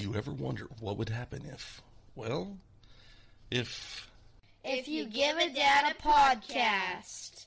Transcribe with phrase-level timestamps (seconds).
[0.00, 1.82] Do you ever wonder what would happen if,
[2.14, 2.56] well,
[3.50, 4.10] if.
[4.64, 7.44] If you give a dad a podcast.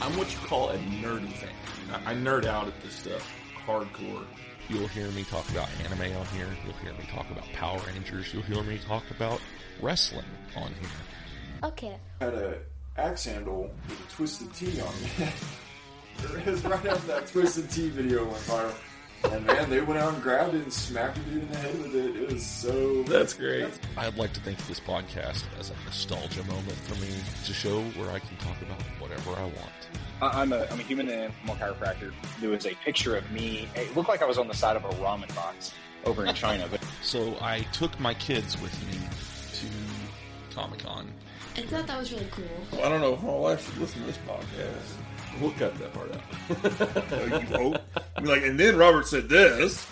[0.00, 1.50] I'm what you call a nerdy fan.
[1.92, 3.32] I, I nerd out at this stuff
[3.64, 4.24] hardcore.
[4.68, 6.48] You'll hear me talk about anime on here.
[6.64, 8.34] You'll hear me talk about Power Rangers.
[8.34, 9.40] You'll hear me talk about
[9.80, 10.26] wrestling
[10.56, 10.90] on here.
[11.62, 11.96] Okay.
[12.20, 12.58] I had a
[12.96, 15.32] axe handle with a twisted T on it.
[16.46, 18.74] it was right after that twisted T video went viral.
[19.32, 21.78] And man, they went out and grabbed it and smacked a dude in the head
[21.82, 22.16] with it.
[22.16, 23.02] It was so.
[23.04, 23.66] That's great.
[23.96, 27.08] I'd like to think of this podcast as a nostalgia moment for me
[27.46, 29.56] to show where I can talk about whatever I want.
[30.22, 32.12] I- I'm a, I'm a human and animal chiropractor.
[32.40, 33.68] There was a picture of me.
[33.74, 35.72] It looked like I was on the side of a ramen box
[36.04, 38.98] over in China, but So I took my kids with me
[39.58, 41.10] to Comic Con.
[41.56, 42.44] I thought that was really cool.
[42.82, 44.96] I don't know if my wife should listen to this podcast.
[45.40, 47.12] We'll cut that part out.
[47.12, 47.82] Uh, you hope.
[48.16, 49.86] I mean, like, and then Robert said this.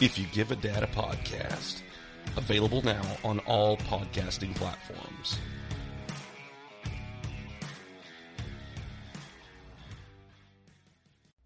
[0.00, 1.82] If you give a dad a podcast,
[2.36, 5.38] available now on all podcasting platforms.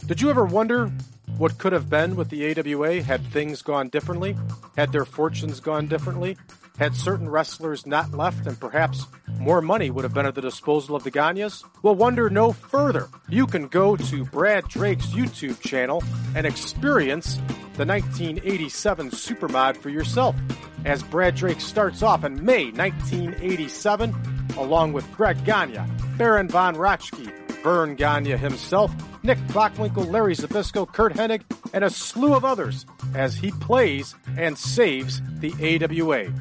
[0.06, 0.92] Did you ever wonder
[1.38, 4.36] what could have been with the AWA had things gone differently?
[4.76, 6.36] Had their fortunes gone differently?
[6.78, 9.06] Had certain wrestlers not left and perhaps
[9.38, 11.64] more money would have been at the disposal of the Gagnes?
[11.82, 13.08] Well, wonder no further.
[13.28, 16.02] You can go to Brad Drake's YouTube channel
[16.34, 17.36] and experience
[17.76, 20.36] the 1987 Supermod for yourself.
[20.84, 24.14] As Brad Drake starts off in May 1987,
[24.56, 25.80] along with Greg Gagne,
[26.16, 27.30] Baron Von Raschke,
[27.66, 28.92] Verne Gagne himself,
[29.24, 31.42] Nick Bockwinkel, Larry Zbyszko, Curt Hennig,
[31.74, 36.32] and a slew of others as he plays and saves the AWA.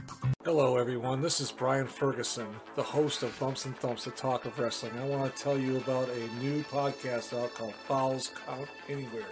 [0.43, 1.21] Hello, everyone.
[1.21, 4.91] This is Brian Ferguson, the host of Bumps and Thumps, the talk of wrestling.
[4.99, 9.25] I want to tell you about a new podcast out called Falls Count Anywhere.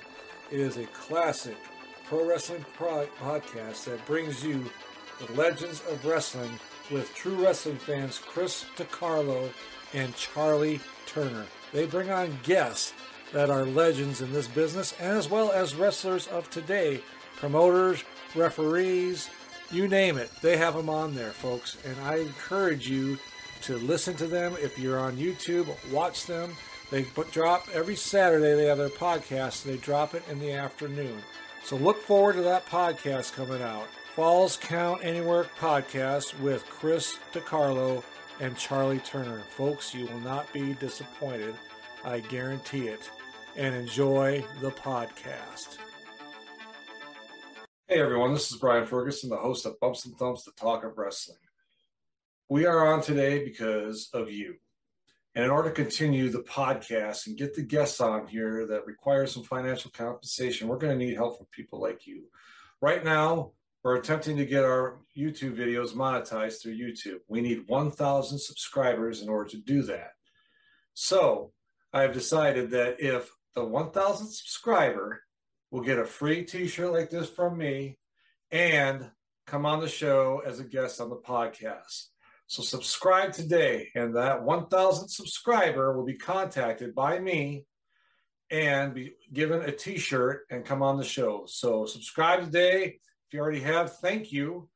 [0.49, 1.58] It is a classic
[2.08, 4.66] pro wrestling pro- podcast that brings you
[5.19, 9.48] the legends of wrestling with true wrestling fans Chris DiCarlo
[9.93, 11.45] and Charlie Turner.
[11.73, 12.94] They bring on guests
[13.34, 17.02] that are legends in this business, and as well as wrestlers of today,
[17.36, 18.04] promoters,
[18.36, 19.30] referees,
[19.72, 20.32] you name it.
[20.42, 21.78] They have them on there, folks.
[21.83, 23.17] And I encourage you
[23.64, 24.56] to listen to them.
[24.62, 26.56] If you're on YouTube, watch them.
[26.92, 28.54] They drop every Saturday.
[28.54, 29.64] They have their podcast.
[29.64, 31.23] They drop it in the afternoon.
[31.64, 33.88] So look forward to that podcast coming out.
[34.16, 38.04] Falls Count Anywhere podcast with Chris DiCarlo
[38.43, 39.42] and Charlie Turner.
[39.52, 41.55] Folks, you will not be disappointed.
[42.04, 43.09] I guarantee it.
[43.55, 45.77] And enjoy the podcast.
[47.87, 50.98] Hey everyone, this is Brian Ferguson, the host of Bumps and Thumps, the talk of
[50.98, 51.37] wrestling.
[52.49, 54.55] We are on today because of you.
[55.36, 59.26] And in order to continue the podcast and get the guests on here that require
[59.26, 62.23] some financial compensation, we're going to need help from people like you.
[62.82, 63.52] Right now,
[63.83, 67.20] we're attempting to get our YouTube videos monetized through YouTube.
[67.27, 70.11] We need 1,000 subscribers in order to do that.
[70.94, 71.52] So
[71.92, 75.21] I have decided that if the 1,000 subscriber
[75.70, 77.98] will get a free t-shirt like this from me
[78.52, 79.10] and
[79.48, 82.08] come on the show as a guest on the podcast.
[82.48, 87.65] So subscribe today and that 1000 subscriber will be contacted by me
[88.50, 91.44] and be given a t-shirt and come on the show.
[91.48, 93.00] So subscribe today.
[93.33, 94.70] You already have, thank you.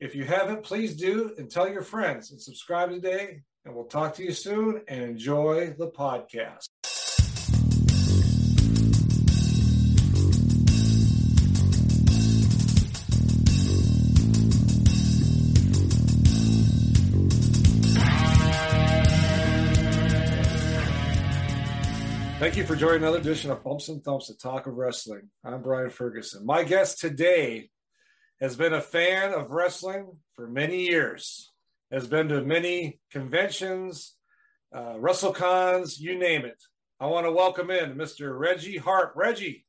[0.00, 4.16] If you haven't, please do and tell your friends and subscribe today and we'll talk
[4.16, 6.66] to you soon and enjoy the podcast.
[22.40, 25.30] Thank you for joining another edition of Bumps and Thumps, the talk of wrestling.
[25.44, 26.44] I'm Brian Ferguson.
[26.44, 27.70] My guest today
[28.42, 31.52] has been a fan of wrestling for many years,
[31.92, 34.16] has been to many conventions,
[34.74, 36.60] uh, WrestleCons, you name it.
[36.98, 38.36] I want to welcome in Mr.
[38.36, 39.12] Reggie Harp.
[39.14, 39.64] Reggie,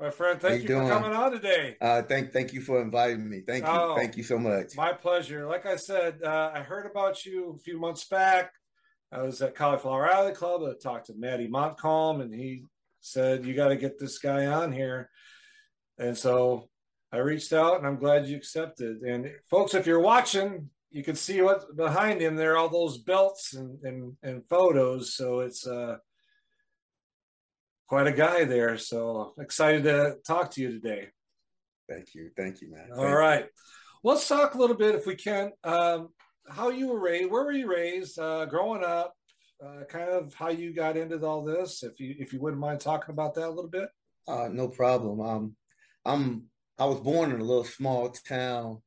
[0.00, 1.76] my friend, thank you, you for coming on today.
[1.80, 3.42] Uh, thank, thank you for inviting me.
[3.46, 3.94] Thank you, Oh.
[3.94, 4.76] thank you so much.
[4.76, 5.46] My pleasure.
[5.46, 8.52] Like I said, uh, I heard about you a few months back.
[9.12, 10.62] I was at Cauliflower Alley Club.
[10.64, 12.64] I talked to Maddie Montcalm, and he
[13.00, 15.10] said, You got to get this guy on here.
[15.96, 16.68] And so
[17.16, 19.00] I reached out, and I'm glad you accepted.
[19.00, 23.54] And folks, if you're watching, you can see what's behind him there, all those belts
[23.54, 25.14] and, and, and photos.
[25.14, 25.96] So it's uh,
[27.86, 28.76] quite a guy there.
[28.76, 31.08] So excited to talk to you today.
[31.88, 32.90] Thank you, thank you, man.
[32.92, 33.46] All Thank right.
[34.04, 36.10] Let's talk a little bit, if we can, um,
[36.48, 37.30] how you were raised.
[37.30, 39.14] Where were you raised uh, growing up?
[39.64, 41.82] Uh, kind of how you got into all this.
[41.82, 43.88] If you if you wouldn't mind talking about that a little bit.
[44.28, 45.20] Uh, no problem.
[45.20, 45.56] Um,
[46.04, 46.44] I'm
[46.78, 48.82] I was born in a little small town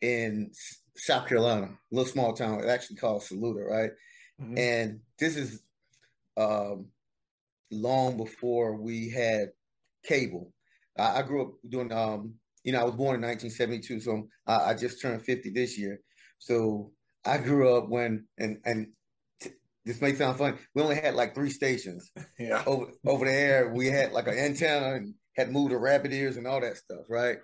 [0.00, 0.50] in
[0.96, 2.62] South Carolina, a little small town.
[2.68, 3.90] Actually called Saluda, right?
[4.40, 4.58] Mhm.
[4.58, 5.62] And this is
[6.36, 6.88] um,
[7.70, 9.50] long before we had
[10.04, 10.52] cable.
[10.98, 14.70] I, I grew up doing, um, you know, I was born in 1972, so I,
[14.70, 16.00] I just turned 50 this year.
[16.38, 16.92] So
[17.24, 18.88] I grew up when, and and
[19.40, 19.50] t-
[19.84, 22.62] this may sound funny, we only had like three stations Yeah.
[22.66, 23.72] over over the air.
[23.74, 27.04] We had like an antenna and had moved to rabbit ears and all that stuff,
[27.08, 27.38] right?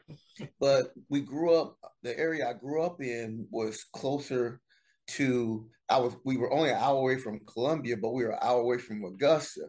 [0.60, 1.78] But we grew up.
[2.02, 4.60] The area I grew up in was closer
[5.12, 5.66] to.
[5.88, 6.14] I was.
[6.24, 9.04] We were only an hour away from Columbia, but we were an hour away from
[9.04, 9.62] Augusta.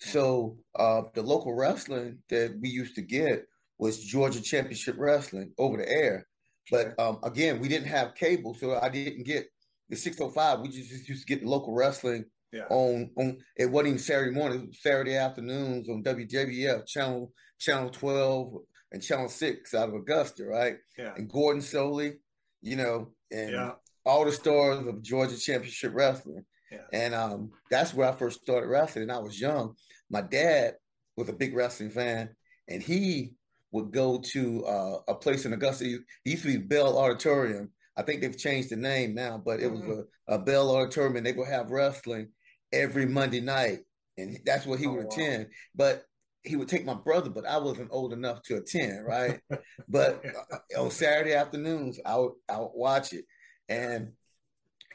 [0.00, 3.46] So uh, the local wrestling that we used to get
[3.78, 6.26] was Georgia Championship Wrestling over the air.
[6.70, 9.46] But um, again, we didn't have cable, so I didn't get
[9.88, 10.60] the 605.
[10.60, 12.66] We just, just used to get the local wrestling Yeah.
[12.70, 17.90] on on it wasn't even Saturday morning, it was Saturday afternoons on WJBF channel channel
[17.90, 18.54] 12
[18.90, 20.78] and channel 6 out of Augusta, right?
[20.98, 21.14] Yeah.
[21.16, 22.16] And Gordon Solie,
[22.62, 23.72] you know, and Yeah.
[24.04, 26.44] all the stars of Georgia Championship Wrestling.
[26.72, 26.86] Yeah.
[26.92, 29.02] And um that's where I first started wrestling.
[29.04, 29.76] And I was young.
[30.08, 30.74] My dad
[31.16, 32.30] was a big wrestling fan,
[32.66, 33.34] and he
[33.72, 35.84] would go to uh, a place in Augusta.
[35.84, 37.70] It used to be Bell Auditorium.
[37.96, 40.04] I think they've changed the name now, but it was Mhm.
[40.26, 42.32] a, a Bell Auditorium, and they would have wrestling
[42.72, 43.80] every Monday night,
[44.18, 45.10] and that's what he Oh, would wow.
[45.12, 45.48] attend.
[45.74, 46.04] But
[46.42, 49.40] he would take my brother, but I wasn't old enough to attend, right?
[49.88, 53.24] but uh, on Saturday afternoons, I would I would watch it,
[53.68, 54.12] and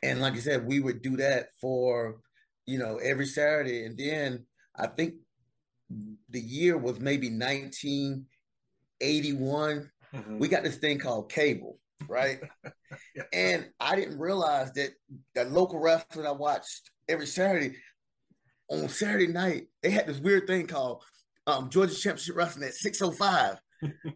[0.02, 2.18] and like I said, we would do that for
[2.66, 4.46] you know every Saturday, and then
[4.76, 5.16] I think
[6.30, 9.92] the year was maybe 1981.
[10.14, 10.40] Mhm.
[10.40, 12.40] We got this thing called cable, right?
[13.34, 14.92] And I didn't realize that
[15.34, 17.76] the local wrestling I watched every Saturday
[18.70, 21.04] on Saturday night, they had this weird thing called
[21.48, 23.60] um, Georgia Championship Wrestling at 605.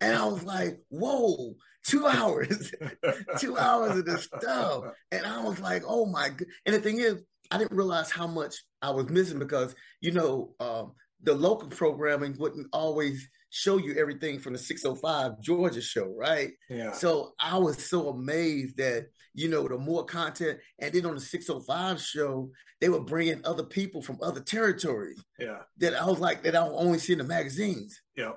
[0.01, 1.55] And I was like, whoa,
[1.85, 2.71] two hours,
[3.39, 4.85] two hours of this stuff.
[5.11, 6.47] And I was like, oh my god.
[6.65, 7.21] And the thing is,
[7.51, 10.93] I didn't realize how much I was missing because, you know, um,
[11.23, 16.51] the local programming wouldn't always show you everything from the 605 Georgia show, right?
[16.69, 16.91] Yeah.
[16.91, 21.21] So I was so amazed that, you know, the more content, and then on the
[21.21, 25.63] 605 show, they were bringing other people from other territories Yeah.
[25.77, 27.99] that I was like, that I only see in the magazines.
[28.15, 28.33] Yeah.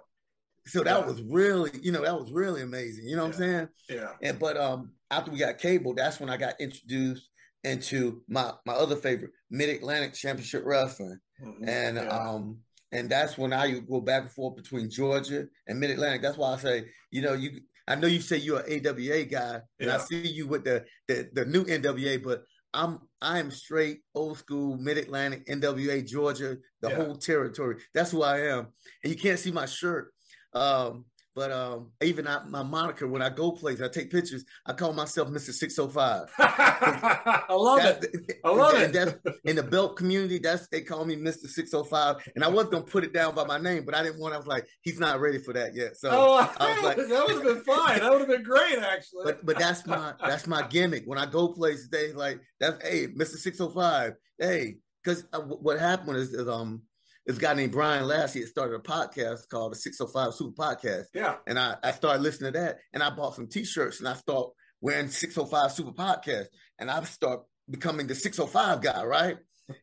[0.67, 1.07] So that Yeah.
[1.07, 3.07] was really, you know, that was really amazing.
[3.07, 3.69] You know what I'm saying?
[3.91, 4.13] Yeah.
[4.23, 7.29] And but um after we got cable, that's when I got introduced
[7.65, 11.19] into my my other favorite, Mid Atlantic Championship Wrestling.
[11.41, 11.69] Mhm.
[11.69, 12.09] And Yeah.
[12.09, 12.61] um
[12.93, 16.23] and that's when I go back and forth between Georgia and Mid Atlantic.
[16.23, 19.61] That's why I say, you know, you I know you say you're an AWA guy,
[19.81, 22.45] and I see you with the, the the new NWA, but
[22.75, 26.97] I'm I am straight old school Mid Atlantic NWA Georgia, the Yeah.
[26.97, 27.77] whole territory.
[27.95, 28.69] That's who I am.
[29.03, 30.13] And you can't see my shirt.
[30.55, 34.45] Um, but um, even I, my moniker when I go places, I take pictures.
[34.67, 36.33] I call myself Mister Six Hundred Five.
[36.39, 38.41] I love it.
[38.45, 39.21] I love and it.
[39.45, 42.17] in the belt community, that's they call me Mister Six Hundred Five.
[42.35, 44.35] And I was gonna put it down by my name, but I didn't want.
[44.35, 45.97] I was like, he's not ready for that yet.
[45.97, 48.01] So oh, I was like, that would have been fine.
[48.01, 49.25] That would have been great, actually.
[49.25, 51.05] but but that's my that's my gimmick.
[51.07, 54.13] When I go places, they like that's hey, Mister Six Hundred Five.
[54.39, 55.25] Hey, because
[55.61, 56.83] what happened is, is um
[57.27, 60.63] this guy named Brian Lassie had started a podcast called the Six Hundred Five Super
[60.63, 61.37] Podcast, yeah.
[61.47, 64.51] and I I started listening to that, and I bought some T-shirts, and I start
[64.81, 66.47] wearing Six Hundred Five Super Podcast,
[66.79, 69.37] and I start becoming the Six Hundred Five guy, right?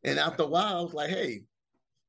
[0.04, 1.44] And after a while, I was like, hey,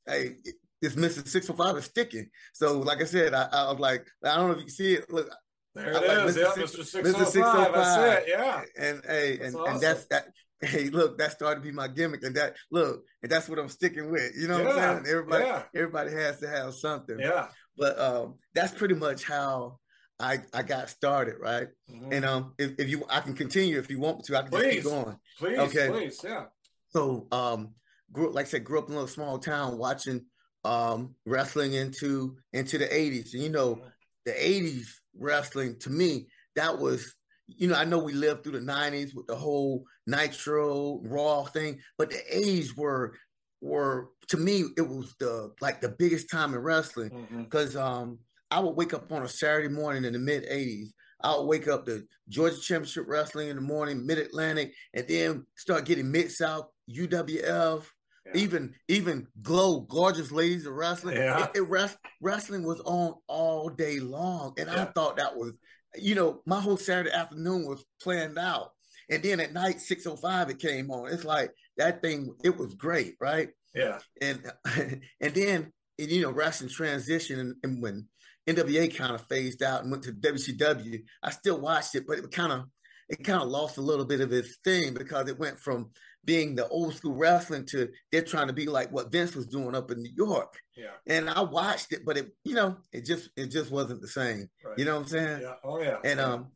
[0.07, 0.37] hey.
[0.83, 1.29] This Mr.
[1.29, 2.31] 605 is sticking.
[2.55, 5.13] So, like I said, I, I was like, I don't know if you see it.
[5.13, 5.29] Look,
[5.75, 6.37] There I it like is.
[6.39, 6.41] Mr.
[6.41, 7.03] Yeah, Mr.
[7.03, 7.27] Mr.
[7.27, 7.73] 605.
[7.75, 8.29] That's it.
[8.31, 8.63] Yeah.
[8.79, 10.29] and hey, That's and, and that's that.
[10.63, 13.71] Hey, look, that started to be my gimmick, and that look, and that's what I'm
[13.71, 14.33] sticking with.
[14.39, 15.07] You know what I'm saying?
[15.09, 15.63] Everybody, yeah.
[15.75, 17.19] everybody has to have something.
[17.19, 17.49] Yeah.
[17.79, 19.79] But um, that's pretty much how
[20.19, 21.69] I I got started, right?
[21.91, 22.13] Mhm.
[22.13, 24.39] And um, if, if you, I can continue if you want to.
[24.39, 24.85] I can just keep Please.
[24.85, 25.17] going.
[25.39, 25.89] Please, okay.
[25.89, 26.21] please.
[26.23, 26.45] Yeah.
[26.91, 27.75] So, um,
[28.13, 30.27] grew like I said, grew up in a little small town watching
[30.65, 33.33] um wrestling into into the 80s.
[33.33, 33.81] And you know,
[34.27, 34.89] the 80s
[35.19, 36.27] wrestling to me,
[36.57, 37.15] that was,
[37.57, 41.81] you know, I know we lived through the 90s with the whole Nitro Raw thing,
[41.99, 43.15] but the 80s were
[43.63, 47.45] were to me it was the like the biggest time in wrestling Mhm.
[47.45, 48.19] because um
[48.51, 50.93] I would wake up on a Saturday morning in the mid 80s.
[51.23, 55.47] I would wake up to Georgia Championship Wrestling in the morning, Mid Atlantic, and then
[55.57, 57.85] start getting Mid South, UWF,
[58.27, 58.33] Yeah.
[58.43, 61.17] even even Glow, Gorgeous Ladies of Wrestling.
[61.17, 61.45] Yeah.
[61.45, 65.53] It, it rest, wrestling was on all day long, and I thought that was,
[65.97, 68.71] you know, my whole Saturday afternoon was planned out.
[69.09, 71.13] And then at night, six oh five, it came on.
[71.13, 72.35] It's like that thing.
[72.45, 73.49] It was great, right?
[73.75, 73.99] Yeah.
[74.21, 74.41] and
[75.21, 78.07] and then and, you know, wrestling transition and, and when
[78.49, 82.31] NWA kind of phased out and went to WCW, I still watched it, but it
[82.31, 82.65] kind of
[83.09, 85.91] it kind of lost a little bit of its thing because it went from
[86.25, 89.75] being the old school wrestling to they're trying to be like what Vince was doing
[89.75, 90.55] up in New York.
[90.77, 90.93] Yeah.
[91.07, 94.49] And I watched it, but it, you know, it just it just wasn't the same.
[94.65, 94.79] Right.
[94.79, 95.41] You know what I'm saying?
[95.43, 95.55] Yeah.
[95.65, 95.97] Oh yeah.
[96.05, 96.27] And yeah.
[96.27, 96.49] um,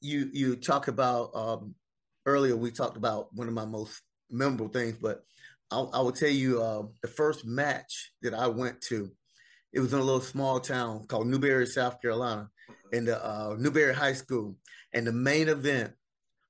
[0.00, 1.74] you you talk about um
[2.26, 5.22] earlier we talked about one of my most memorable things, but
[5.70, 9.10] I, I will tell you uh, the first match that I went to,
[9.72, 12.48] it was in a little small town called Newberry, South Carolina,
[12.92, 14.56] in the uh, Newberry High School,
[14.92, 15.92] and the main event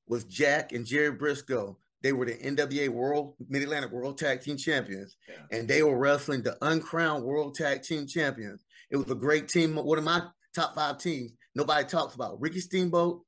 [0.06, 1.78] was Jack and Jerry Briscoe.
[2.06, 5.34] They were the NWA World Mid Atlantic World Tag Team Champions, Yeah.
[5.50, 8.64] and they were wrestling the uncrowned World Tag Team Champions.
[8.92, 9.74] It was a great team.
[9.74, 10.22] One of my
[10.54, 11.32] top five teams.
[11.56, 13.22] Nobody talks about Ricky Steamboat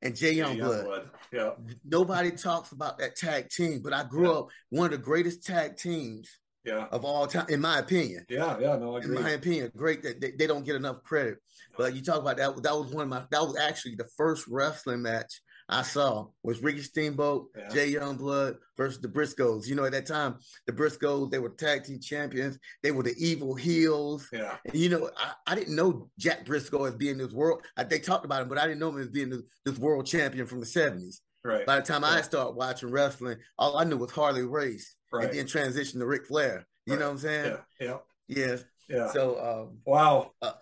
[0.00, 1.08] and Jay Youngblood.
[1.32, 1.54] Yeah.
[1.84, 4.38] Nobody talks about that tag team, but I grew Yeah.
[4.38, 6.30] up one of the greatest tag teams
[6.64, 6.86] Yeah.
[6.92, 8.26] of all time, in my opinion.
[8.28, 8.60] Yeah.
[8.60, 8.76] Yeah.
[8.76, 11.38] No, I In my opinion, great that they, they don't get enough credit.
[11.76, 12.62] But you talk about that.
[12.62, 13.24] That was one of my.
[13.32, 17.68] That was actually the first wrestling match I saw was Ricky Steamboat, Yeah.
[17.68, 19.66] Jay Youngblood versus the Briscoes.
[19.68, 22.58] You know, at that time, the Briscoes they were tag team champions.
[22.82, 24.28] They were the evil heels.
[24.32, 24.56] Yeah.
[24.64, 27.62] And, you know, I, I didn't know Jack Briscoe as being this world.
[27.76, 30.06] I, they talked about him, but I didn't know him as being this, this world
[30.06, 31.22] champion from the seventies.
[31.44, 31.64] Right.
[31.64, 32.22] By the time I Yeah.
[32.22, 35.26] started watching wrestling, all I knew was Harley Race, Right.
[35.30, 36.66] and then transition to Ric Flair.
[36.84, 37.00] You Right.
[37.00, 37.56] know what I'm saying?
[37.80, 37.86] Yeah.
[37.86, 38.36] Yeah.
[38.36, 38.56] Yeah.
[38.88, 39.12] Yeah.
[39.12, 40.32] So, um, Wow.
[40.42, 40.52] Uh,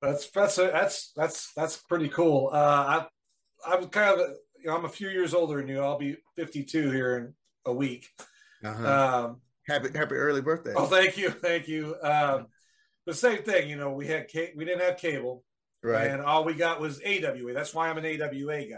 [0.00, 2.48] that's that's a, that's that's that's pretty cool.
[2.52, 3.06] Uh, I
[3.66, 4.26] I'm kind of
[4.58, 5.80] you know, I'm a few years older than you.
[5.80, 8.06] I'll be 52 here in a week.
[8.64, 9.26] uh-huh.
[9.26, 10.74] Um, happy happy early birthday.
[10.76, 11.96] oh, thank you, thank you.
[12.02, 12.46] Um,
[13.06, 15.44] the same thing, you know, we had ca- we didn't have cable,
[15.82, 17.54] right, and all we got was AWA.
[17.54, 18.76] That's why I'm an AWA guy.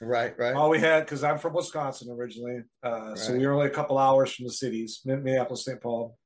[0.00, 0.54] right, right.
[0.54, 3.98] All we had because I'm from Wisconsin originally, uh, so we were only a couple
[3.98, 5.80] hours from the cities, Minneapolis, St.
[5.80, 6.18] Paul,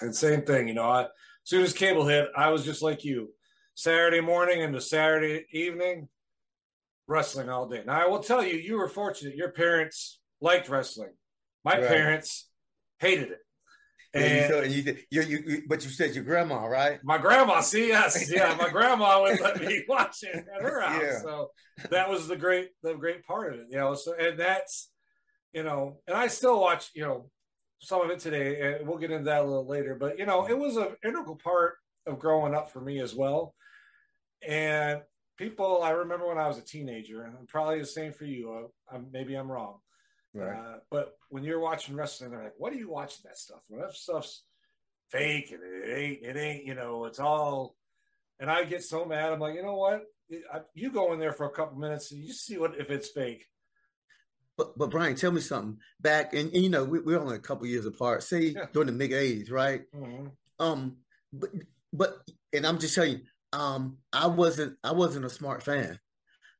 [0.00, 0.68] and same thing.
[0.68, 1.08] You know, I, as
[1.44, 3.28] soon as cable hit, I was just like you.
[3.74, 6.08] Saturday morning into Saturday evening,
[7.12, 7.82] wrestling all day.
[7.86, 9.36] Now I will tell you, you were fortunate.
[9.36, 11.12] Your parents liked wrestling.
[11.64, 11.86] My Right.
[11.86, 12.48] parents
[12.98, 13.38] hated it,
[14.14, 16.98] and said- you, you, you, you, but you said your grandma, right?
[17.04, 21.02] my grandma, see, yes, yeah, my grandma would let me watch it at her house.
[21.02, 21.20] Yeah.
[21.20, 21.50] So
[21.90, 23.94] that was the great, the great part of it, you know.
[23.94, 24.90] So and that's,
[25.52, 27.30] you know, and I still watch, you know,
[27.80, 29.94] some of it today, and we'll get into that a little later.
[29.94, 31.74] But you know, it was an integral part
[32.06, 33.54] of growing up for me as well.
[34.46, 35.00] And
[35.36, 38.52] people, I remember when I was a teenager, and probably the same for you.
[38.90, 39.78] Uh, I'm, maybe I'm wrong.
[40.40, 43.60] Uh, but when you're watching wrestling, they're like, "What are you watching that stuff?
[43.68, 44.44] Well, that stuff's
[45.10, 46.22] fake, and it ain't.
[46.22, 46.64] It ain't.
[46.64, 47.76] You know, it's all."
[48.40, 49.30] And I get so mad.
[49.32, 50.04] I'm like, you know what?
[50.52, 53.08] I- You go in there for a couple minutes and you see what if it's
[53.10, 53.46] fake.
[54.56, 55.78] But but Brian, tell me something.
[56.00, 58.22] Back and, and, you know we, we're only a couple years apart.
[58.22, 58.66] Say Yeah.
[58.72, 59.82] during the mid '80s, right?
[59.94, 60.28] Mm-hmm.
[60.58, 60.96] Um,
[61.32, 61.50] but
[61.92, 62.22] but
[62.54, 63.20] and I'm just telling you,
[63.52, 65.98] um, I wasn't I wasn't a smart fan.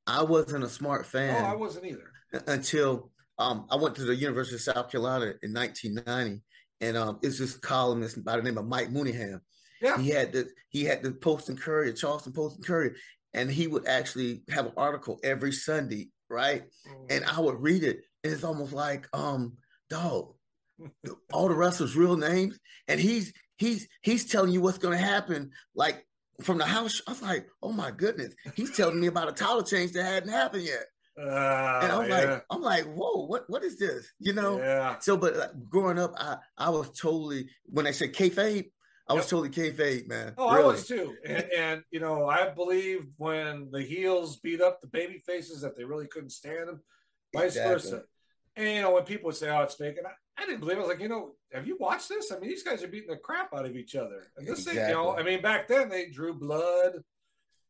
[0.06, 2.10] I wasn't a smart Oh, fan I wasn't either.
[2.46, 6.42] until um I went to the University of South Carolina in 1990,
[6.80, 9.40] and um it's this columnist by the name of Mike Mooneyham.
[9.80, 9.98] Yeah.
[9.98, 12.94] He had the he had the Post and Courier, Charleston Post and Courier,
[13.34, 16.64] and he would actually have an article every Sunday, right?
[17.10, 19.56] And I would read it, and it's almost like, um,
[19.90, 20.34] dog,
[21.32, 22.58] all the wrestlers' real names,
[22.88, 26.06] and he's he's he's telling you what's gonna happen, like
[26.40, 27.00] from the house.
[27.06, 30.30] I was like, oh my goodness, he's telling me about a title change that hadn't
[30.30, 30.86] happened yet,
[31.18, 32.16] Uh, and I'm yeah.
[32.16, 34.10] like, I'm like, whoa, what what is this?
[34.18, 34.58] You know?
[34.58, 34.98] yeah.
[35.00, 38.70] So, but like, growing up, I I was totally when they said kayfabe,
[39.08, 39.30] I was Yep.
[39.30, 40.34] totally kayfabe, man.
[40.38, 41.16] Oh, I was too.
[41.26, 45.76] And, and you know, I believed when the heels beat up the baby faces that
[45.76, 46.82] they really couldn't stand them,
[47.34, 47.90] vice Exactly.
[47.90, 48.02] versa.
[48.56, 50.78] And you know, when people would say, "Oh, it's fake," and I, I didn't believe.
[50.78, 50.80] it.
[50.80, 52.32] I was like, you know, have you watched this?
[52.32, 54.28] I mean, these guys are beating the crap out of each other.
[54.36, 56.92] And this thing, you know, I mean, back then they drew blood,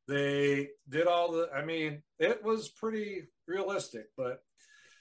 [0.07, 1.51] they did all the.
[1.55, 4.43] I mean, it was pretty realistic, but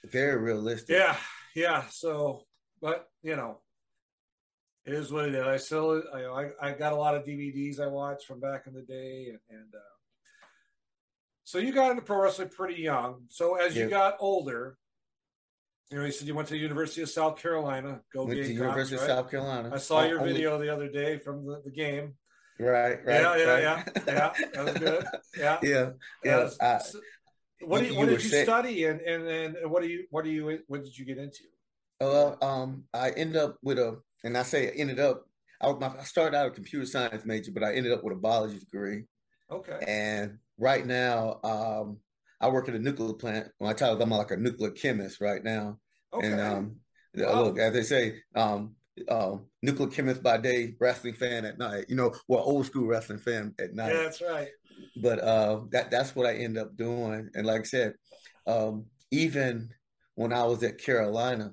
[0.04, 0.96] Very realistic.
[0.96, 1.16] yeah,
[1.54, 1.84] yeah.
[1.90, 2.42] So,
[2.80, 3.58] but you know,
[4.84, 5.46] it is what it is.
[5.46, 8.82] I still, I, I, got a lot of DVDs I watched from back in the
[8.82, 10.46] day, and, and uh,
[11.44, 13.22] so you got into pro wrestling pretty young.
[13.28, 14.78] So as you got older,
[15.92, 18.00] you know, you said you went to the University of South Carolina.
[18.14, 19.02] Go Went to University right?
[19.02, 19.70] of South Carolina.
[19.72, 22.14] I saw your Only- video the other day from the, the game.
[22.58, 23.20] Right, right.
[23.20, 23.62] yeah, yeah, right.
[23.62, 24.32] yeah, yeah.
[24.54, 25.06] That was good.
[25.36, 25.90] Yeah, yeah,
[26.24, 26.36] yeah.
[26.36, 27.00] Uh, I- so-
[27.64, 30.06] what do you- you, what did you saying- study and and and what do you
[30.10, 31.44] what do you what did you get into?
[32.00, 35.26] Well, um, I ended up with a, and I say ended up.
[35.60, 38.58] I, I started out a computer science major, but I ended up with a biology
[38.58, 39.04] degree.
[39.48, 39.78] Okay.
[39.86, 41.98] And right now, um,
[42.40, 43.48] I work at a nuclear plant.
[43.60, 45.78] My title, I'm like a nuclear chemist right now.
[46.12, 46.28] Okay.
[46.30, 46.76] And um,
[47.14, 47.42] Wow.
[47.44, 48.74] look, as they say, um,
[49.08, 51.86] um, nuclear chemist by day, wrestling fan at night.
[51.88, 53.92] You know, well, old school wrestling fan at night.
[53.92, 54.48] Yeah, that's right.
[54.96, 57.28] But uh, that that's what I end up doing.
[57.34, 57.94] And like I said,
[58.46, 59.70] um, even
[60.14, 61.52] when I was at Carolina,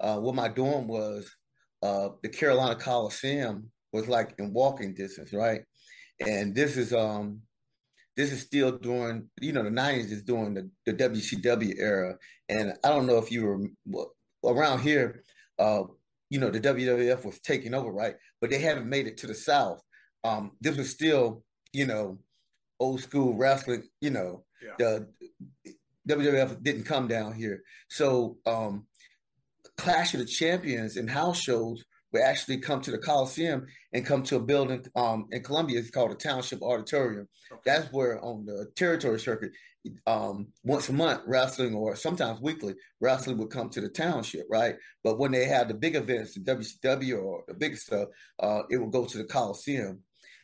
[0.00, 1.34] uh, what my dorm was,
[1.82, 5.62] uh, the Carolina Coliseum was like in walking distance, right?
[6.20, 7.42] And this is um
[8.16, 12.16] this is still during you know the 90s is during the, the WCW era.
[12.48, 14.12] And I don't know if you were well,
[14.44, 15.22] around here,
[15.58, 15.84] uh,
[16.30, 18.16] you know, the WWF was taking over, right?
[18.40, 19.80] But they haven't made it to the South.
[20.24, 22.18] Um, this was still, you know,
[22.80, 24.74] old school wrestling, you know, Yeah.
[24.78, 25.08] the
[26.08, 27.62] WWF didn't come down here.
[27.88, 28.86] So um
[29.76, 34.22] Clash of the Champions and house shows would actually come to the Coliseum and come
[34.24, 35.78] to a building um, in Columbia.
[35.78, 37.28] It's called the Township Auditorium.
[37.64, 39.52] That's where on the territory circuit,
[40.06, 44.76] um, once a month, wrestling or sometimes weekly, wrestling would come to the township, right?
[45.02, 48.08] But when they had the big events, the WCW or the big stuff,
[48.40, 50.00] uh, it would go to the Coliseum.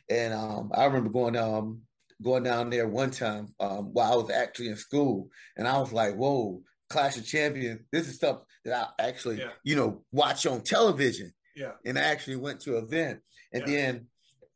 [0.09, 1.81] And um, I remember going um,
[2.21, 5.93] going down there one time um, while I was actually in school, and I was
[5.93, 7.81] like, "Whoa, Clash of Champions!
[7.91, 9.51] This is stuff that I actually, Yeah.
[9.63, 11.73] you know, watch on television." Yeah.
[11.85, 13.19] and I actually went to an event
[13.53, 13.75] and Yeah.
[13.75, 14.07] then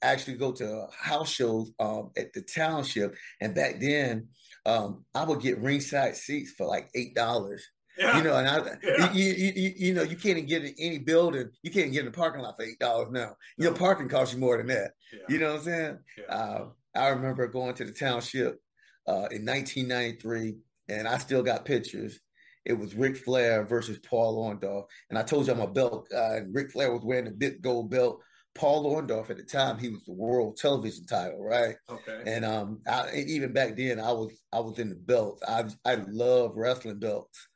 [0.01, 3.15] actually go to house shows um, at the township.
[3.41, 4.27] And back then,
[4.65, 7.63] um, I would get ringside seats for like eight dollars.
[7.97, 8.17] Yeah.
[8.17, 9.13] You know, and I, Yeah.
[9.13, 11.49] you, you, you, you know, you can't even get in any building.
[11.61, 13.35] You can't get in the parking lot for eight dollars now.
[13.57, 14.91] Your know, parking costs you more than that.
[15.29, 15.99] You know what I'm saying?
[16.27, 18.59] Uh, I remember going to the township
[19.07, 20.55] uh, in 1993,
[20.89, 22.19] and I still got pictures.
[22.65, 26.37] It was Ric Flair versus Paul Orndorff, and I told you I'm a belt guy.
[26.37, 28.21] And Ric Flair was wearing a big gold belt.
[28.55, 31.75] Paul Orndorff at the time he was the world television title, right?
[31.89, 32.21] Okay.
[32.25, 35.41] And um, I, even back then I was I was in the belts.
[35.47, 37.47] I I love wrestling belts,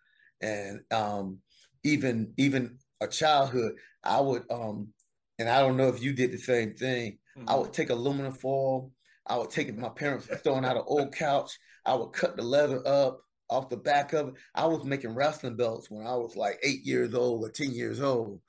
[0.42, 1.40] and um,
[1.84, 3.74] even even a childhood
[4.04, 4.90] I would um,
[5.40, 7.20] and I don't know if you did the same thing.
[7.48, 8.92] I would take aluminum foil.
[9.28, 9.78] I would take it.
[9.78, 11.52] My parents were throwing out an old couch.
[11.86, 14.34] I would cut the leather up off the back of it.
[14.56, 18.02] I was making wrestling belts when I was like eight years old or ten years
[18.02, 18.42] old.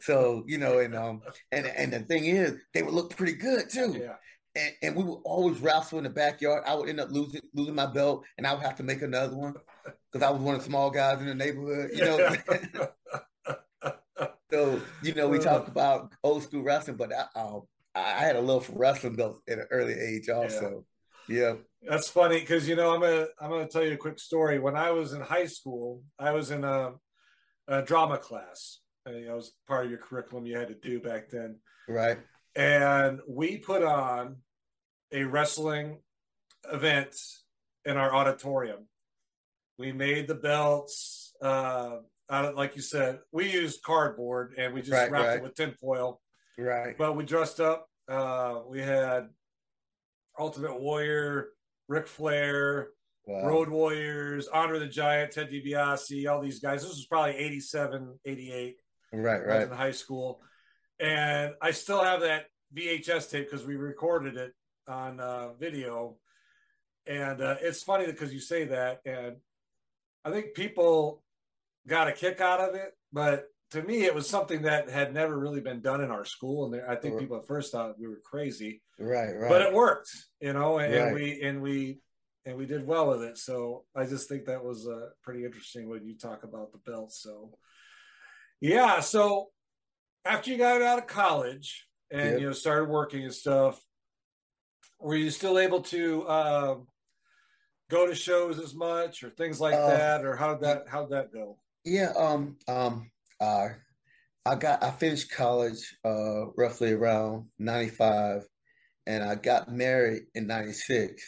[0.00, 3.70] So you know, and um, and and the thing is, they would look pretty good
[3.70, 3.96] too.
[4.00, 4.14] Yeah.
[4.56, 6.64] And, and we would always wrestle in the backyard.
[6.66, 9.36] I would end up losing losing my belt, and I would have to make another
[9.36, 9.54] one
[10.12, 11.90] because I was one of the small guys in the neighborhood.
[11.92, 12.36] You know.
[14.50, 17.62] so you know, we talked about old school wrestling, but I, um,
[17.94, 20.70] I had a love for wrestling belts at an early age, also.
[20.70, 20.95] Yeah.
[21.88, 24.58] That's funny because you know I'm gonna I'm gonna tell you a quick story.
[24.58, 26.92] When I was in high school, I was in a,
[27.68, 28.80] a drama class.
[29.06, 31.60] I that was part of your curriculum you had to do back then.
[31.88, 32.18] Right.
[32.56, 34.36] And we put on
[35.12, 36.00] a wrestling
[36.72, 37.14] event
[37.84, 38.88] in our auditorium.
[39.78, 41.34] We made the belts.
[41.40, 45.36] Uh, out of, like you said, we used cardboard and we just Right, wrapped right.
[45.36, 46.20] it with tinfoil.
[46.58, 46.96] Right.
[46.98, 47.86] But we dressed up.
[48.08, 49.28] Uh, we had
[50.38, 51.48] Ultimate Warrior,
[51.88, 52.88] Ric Flair,
[53.26, 53.44] Wow.
[53.48, 56.82] Road Warriors, Andre the Giant, Ted DiBiase, all these guys.
[56.82, 58.76] This was probably 87, 88.
[59.12, 59.44] Right.
[59.44, 59.62] Right.
[59.62, 60.40] in high school.
[61.00, 62.44] And I still have that
[62.76, 64.52] VHS tape because we recorded it
[64.86, 66.18] on uh, video.
[67.08, 69.00] And uh, it's funny because you say that.
[69.04, 69.36] And
[70.24, 71.24] I think people
[71.88, 72.92] got a kick out of it.
[73.12, 76.64] But to me, it was something that had never really been done in our school.
[76.66, 77.20] And there- I think Right.
[77.22, 79.32] people at first thought we were crazy Right.
[79.36, 79.48] Right.
[79.48, 82.00] but it worked, you know, and, and we and we
[82.44, 83.36] and we did well with it.
[83.38, 87.12] So I just think that was uh, pretty interesting when you talk about the belt.
[87.12, 87.58] So
[88.60, 89.50] yeah, so
[90.24, 92.40] after you got out of college and Yep.
[92.40, 93.82] you know started working and stuff,
[95.00, 96.76] were you still able to uh,
[97.90, 101.02] go to shows as much or things like Uh, that, or how did that how
[101.02, 101.58] did that go?
[101.84, 103.68] Yeah, um, um, uh,
[104.44, 108.46] I got I finished college uh roughly around 95
[109.06, 111.22] and I got married in 96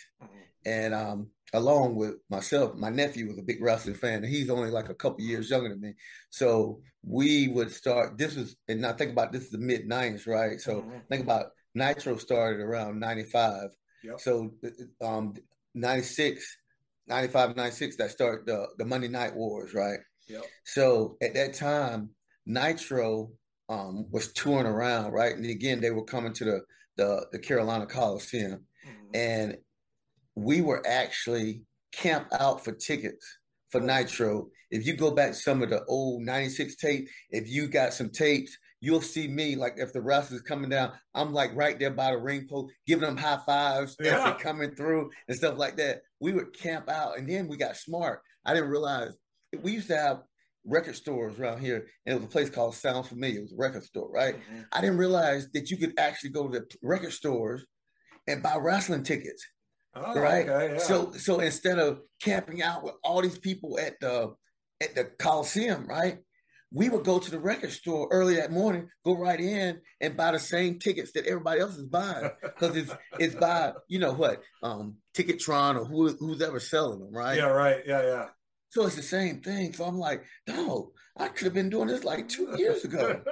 [0.65, 4.71] and um along with myself, my nephew was a big wrestling fan and he's only
[4.71, 5.95] like a couple years younger than me.
[6.31, 10.27] So we would start this was and now think about this is the mid 90s,
[10.27, 10.61] right?
[10.61, 11.09] So Mhm.
[11.09, 13.71] think about Nitro started around 95.
[14.05, 14.21] Yep.
[14.21, 14.55] So
[15.01, 15.35] um
[15.75, 16.57] 96
[17.09, 19.99] 95 96 that start the the Monday Night Wars, right?
[20.29, 20.45] Yep.
[20.65, 22.11] So at that time,
[22.47, 23.31] Nitro
[23.69, 25.35] um, was touring around, right?
[25.35, 26.61] And again, they were coming to the
[26.97, 28.65] the, the Carolina Coliseum,
[29.15, 29.57] and
[30.35, 31.63] we were actually
[31.93, 33.25] camped out for tickets
[33.71, 34.49] for Nitro.
[34.71, 38.11] If you go back to some of the old '96 tape, if you got some
[38.11, 42.11] tapes, you'll see me like if the wrestlers coming down, I'm like right there by
[42.11, 46.03] the ring post, giving them high fives as they're coming through and stuff like that.
[46.21, 48.23] We would camp out, and then we got smart.
[48.45, 49.13] I didn't realize
[49.63, 50.23] we used to have
[50.65, 53.39] record stores around here, and it was a place called Sound Familiar.
[53.39, 54.37] It was a record store, right?
[54.37, 54.67] Mhm.
[54.73, 57.65] I didn't realize that you could actually go to the record stores
[58.27, 59.43] and buy wrestling tickets,
[59.95, 60.49] Oh, right?
[60.49, 60.79] okay, yeah.
[60.81, 64.35] So, so instead of camping out with all these people at the
[64.81, 66.19] at the Coliseum, right?
[66.71, 70.33] We would go to the record store early that morning, go right in and buy
[70.33, 74.43] the same tickets that everybody else is buying because it's it's by you know what
[74.63, 77.39] um Ticketron or who who's ever selling them, right?
[77.39, 77.83] yeah, right.
[77.87, 78.27] Yeah, yeah.
[78.71, 79.73] So it's the same thing.
[79.73, 83.23] So I'm like, no, I could have been doing this like two years ago,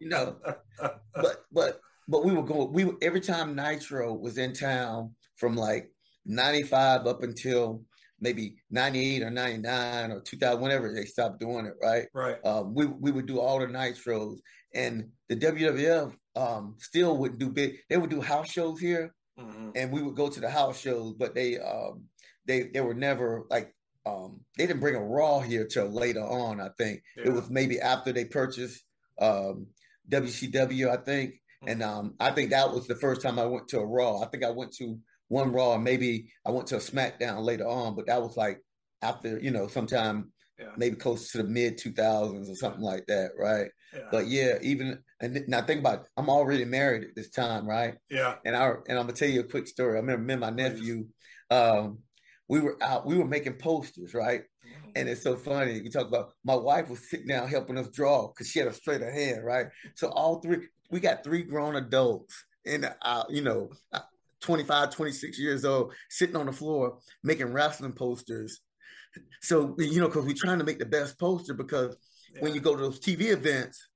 [0.00, 0.36] you know.
[1.14, 2.72] But but but we were going.
[2.72, 5.92] We were, every time Nitro was in town from like
[6.24, 7.84] '95 up until
[8.20, 12.06] maybe '98 or '99 or 2000, whenever they stopped doing it, right?
[12.14, 12.44] right.
[12.44, 14.38] Um, we we would do all the Nitros,
[14.74, 17.76] and the WWF um, still wouldn't do big.
[17.88, 19.72] They would do house shows here, Mhm.
[19.76, 22.04] and we would go to the house shows, but they um
[22.46, 23.74] they they were never like
[24.06, 26.60] um they didn't bring a raw here till later on.
[26.60, 27.24] I think Yeah.
[27.26, 28.82] it was maybe after they purchased
[29.20, 29.66] um
[30.08, 31.34] WCW, I think,
[31.66, 34.20] and um I think that was the first time I went to a raw.
[34.22, 37.94] I think I went to one raw, maybe I went to a SmackDown later on,
[37.94, 38.60] but that was like
[39.02, 40.72] after you know sometime Yeah.
[40.76, 43.70] maybe close to the mid two thousands or something like that, right?
[43.94, 44.08] Yeah.
[44.10, 47.94] But yeah, even and now think about it, I'm already married at this time, right?
[48.10, 48.36] yeah.
[48.44, 49.96] And I and I'm gonna tell you a quick story.
[49.96, 51.06] I remember me and my nephew,
[51.50, 51.98] um,
[52.50, 54.42] we were out, we were making posters, right?
[54.96, 55.74] And it's so funny.
[55.78, 58.72] You talk about my wife was sitting down helping us draw because she had a
[58.72, 59.66] straighter hand, right?
[59.94, 62.34] So all three, we got three grown adults
[62.64, 64.00] in, uh, you know, uh,
[64.40, 68.60] 25, 26 years old, sitting on the floor making wrestling posters.
[69.42, 71.96] So you know, because we're trying to make the best poster because
[72.40, 73.89] when you go to those TV events,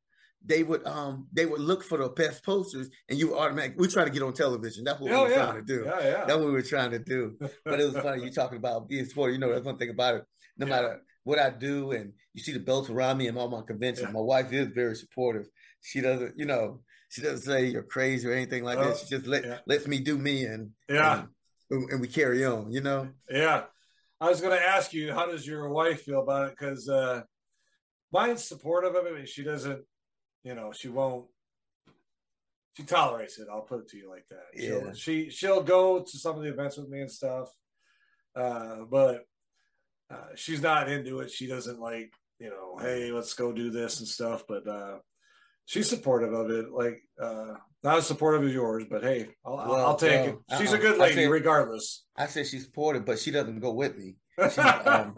[0.47, 4.05] they would um they would look for the best posters and you automatically we try
[4.05, 4.85] to get on television.
[4.85, 5.45] That's what Oh, we were yeah.
[5.45, 5.83] trying to do.
[5.87, 6.25] Yeah, yeah.
[6.27, 7.37] That's what we were trying to do.
[7.65, 9.35] But it was funny you talking about being sporty.
[9.35, 10.25] You know, that's one thing about it.
[10.59, 13.63] No matter what I do, and you see the belts around me and all my
[13.63, 15.47] conventions, my wife is very supportive.
[15.81, 18.99] She doesn't, you know, she doesn't say you're crazy or anything like Oh, that.
[18.99, 21.25] She just let lets me do me and Yeah.
[21.71, 22.71] and, and we carry on.
[22.71, 23.09] You know.
[23.31, 23.65] Yeah.
[24.21, 26.57] I was going to ask you, how does your wife feel about it?
[26.59, 27.23] Because uh,
[28.13, 29.13] mine's supportive of it.
[29.13, 29.83] I mean, she doesn't,
[30.45, 31.27] you know, she won't.
[32.77, 33.47] She tolerates it.
[33.51, 34.61] I'll put it to you like that.
[34.61, 34.93] She'll, Yeah.
[34.95, 37.49] She she'll go to some of the events with me and stuff,
[38.35, 39.23] uh, but
[40.11, 41.31] uh, she's not into it.
[41.31, 44.43] She doesn't like, you know, hey, let's go do this and stuff.
[44.49, 44.99] But uh,
[45.67, 46.73] she's supportive of it.
[46.73, 47.55] Like uh,
[47.85, 50.59] not as supportive as yours, but hey, I'll, I'll- Well, I'll take well, it.
[50.59, 50.83] She's a uh-uh.
[50.83, 52.05] good I lady, said- regardless.
[52.17, 54.17] I said she's supportive, but she doesn't go with me.
[54.53, 55.15] She, um,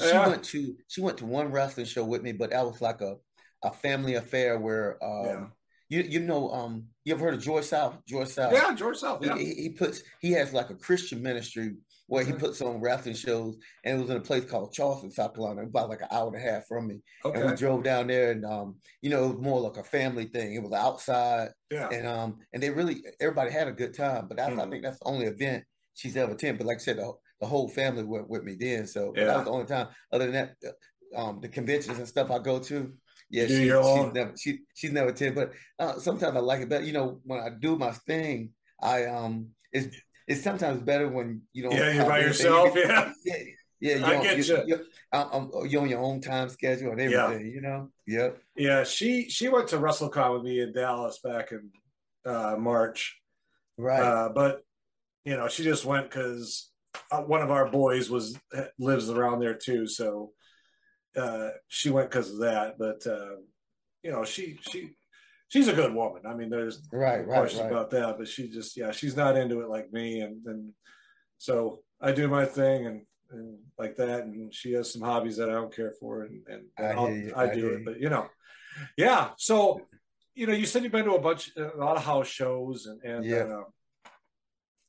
[0.00, 0.28] she Yeah.
[0.28, 3.16] went to she went to one wrestling show with me, but that was like a
[3.62, 5.46] a family affair where um Yeah.
[5.88, 7.96] you you know um you ever heard of George South?
[8.06, 8.52] George South.
[8.52, 9.20] Yeah, George South.
[9.22, 9.36] He, Yeah.
[9.38, 11.74] he, he puts he has like a Christian ministry
[12.06, 15.34] where he puts on wrestling shows, and it was in a place called Charleston, South
[15.34, 17.02] Carolina, about like an hour and a half from me.
[17.22, 20.24] And we drove down there, and um, you know, it was more like a family
[20.24, 20.54] thing.
[20.54, 21.88] It was outside, Yeah.
[21.90, 24.26] and um, and they really everybody had a good time.
[24.26, 24.70] But that's, I Mhm.
[24.70, 26.58] think that's the only event she's ever attended.
[26.58, 28.86] But like I said, the, the whole family went with me then.
[28.86, 29.24] So Yeah.
[29.26, 29.88] that was the only time.
[30.10, 30.56] Other than that,
[31.14, 32.90] uh, um, the conventions and stuff I go to.
[33.30, 34.12] Yeah, do she, your she's own.
[34.14, 35.34] never she she's never attended.
[35.34, 35.52] But
[35.84, 36.84] uh, sometimes I like it better.
[36.84, 39.94] You know, when I do my thing, I um, it's
[40.26, 41.72] it's sometimes better when you don't.
[41.72, 42.74] Yeah, you're by yourself.
[42.74, 43.12] You Yeah.
[43.24, 43.46] get-
[43.80, 44.06] yeah, yeah.
[44.06, 44.56] I You're, get you.
[44.56, 44.64] you.
[44.66, 44.80] You're,
[45.12, 47.24] um, um, you're on your own time schedule and Yeah.
[47.24, 47.52] everything.
[47.52, 47.90] You know.
[48.06, 48.38] Yep.
[48.56, 48.84] Yeah.
[48.84, 51.70] She she went to WrestleCon with me in Dallas back in
[52.24, 53.18] uh, March.
[53.76, 54.00] Right.
[54.02, 54.62] Uh, but
[55.24, 56.70] you know, she just went because
[57.12, 58.38] uh, one of our boys was
[58.78, 59.86] lives around there too.
[59.86, 60.32] So
[61.16, 62.78] uh, she went because of that.
[62.78, 63.36] But uh,
[64.02, 64.90] you know, she she
[65.48, 66.22] she's a good woman.
[66.26, 67.20] I mean, there's right.
[67.20, 67.38] no Right.
[67.40, 67.72] question Right.
[67.72, 68.18] about that.
[68.18, 70.20] But she just yeah, she's not into it like me.
[70.20, 70.72] And and
[71.38, 73.02] so I do my thing and.
[73.30, 76.62] And like that, and she has some hobbies that I don't care for, and, and,
[76.78, 77.78] I and I'll- you, I, I do it.
[77.80, 77.84] you.
[77.84, 78.26] But you know,
[78.96, 79.32] yeah.
[79.36, 79.82] So,
[80.34, 83.02] you know, you said you've been to a bunch, a lot of house shows, and
[83.02, 83.42] and Yeah.
[83.60, 83.64] uh,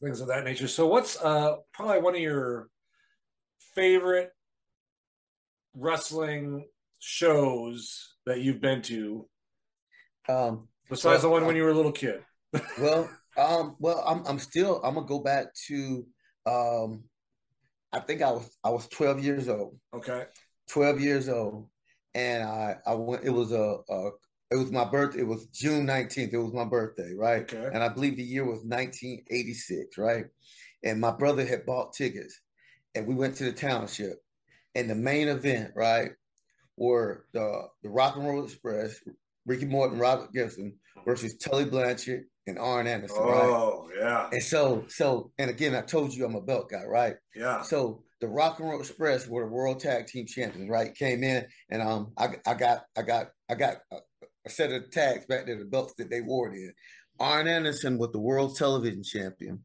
[0.01, 0.69] things of that nature.
[0.69, 2.69] So, what's uh probably one of your
[3.75, 4.31] favorite
[5.73, 6.67] wrestling
[6.99, 9.27] shows that you've been to,
[10.27, 10.67] Um.
[10.89, 12.23] besides Well, the one when you were a little kid?
[12.79, 13.09] Well.
[13.37, 13.75] Um.
[13.79, 14.03] Well.
[14.05, 14.25] I'm.
[14.27, 14.81] I'm still.
[14.83, 16.05] I'm gonna go back to.
[16.45, 17.03] Um.
[17.91, 18.57] I think I was.
[18.63, 19.77] I was 12 years old.
[19.93, 20.25] Okay.
[20.69, 21.69] 12 years old,
[22.13, 22.77] and I.
[22.85, 23.23] I went.
[23.23, 23.77] It was a.
[23.89, 24.09] a
[24.51, 25.19] it was my birthday.
[25.19, 26.33] It was June 19th.
[26.33, 27.43] It was my birthday, right?
[27.43, 27.69] Okay.
[27.71, 30.25] And I believe the year was 1986, right?
[30.83, 32.39] And my brother had bought tickets,
[32.95, 34.17] and we went to the township.
[34.75, 36.11] And the main event, right,
[36.77, 38.95] were the the Rock and Roll Express,
[39.45, 43.49] Ricky Morton, Robert Gibson versus Tully Blanchard and Arn Anderson, right?
[43.49, 47.15] Oh yeah, And so, so, and again, I told you I'm a belt guy, right?
[47.35, 47.61] yeah.
[47.61, 50.93] So the Rock and Roll Express were the World Tag Team Champions, right?
[50.95, 55.27] Came in and um, I I got I got I got a, set of tags
[55.27, 56.73] back there, the belts that they wore then.
[57.19, 59.63] Arn Anderson was the World Television Champion.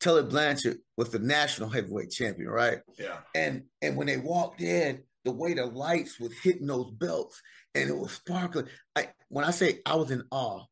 [0.00, 2.78] Tully Blanchard was the National Heavyweight Champion, right?
[2.98, 3.18] Yeah.
[3.34, 7.40] And and when they walked in, the way the lights was hitting those belts
[7.74, 8.66] and it was sparkling.
[8.96, 10.64] I when I say I was in awe,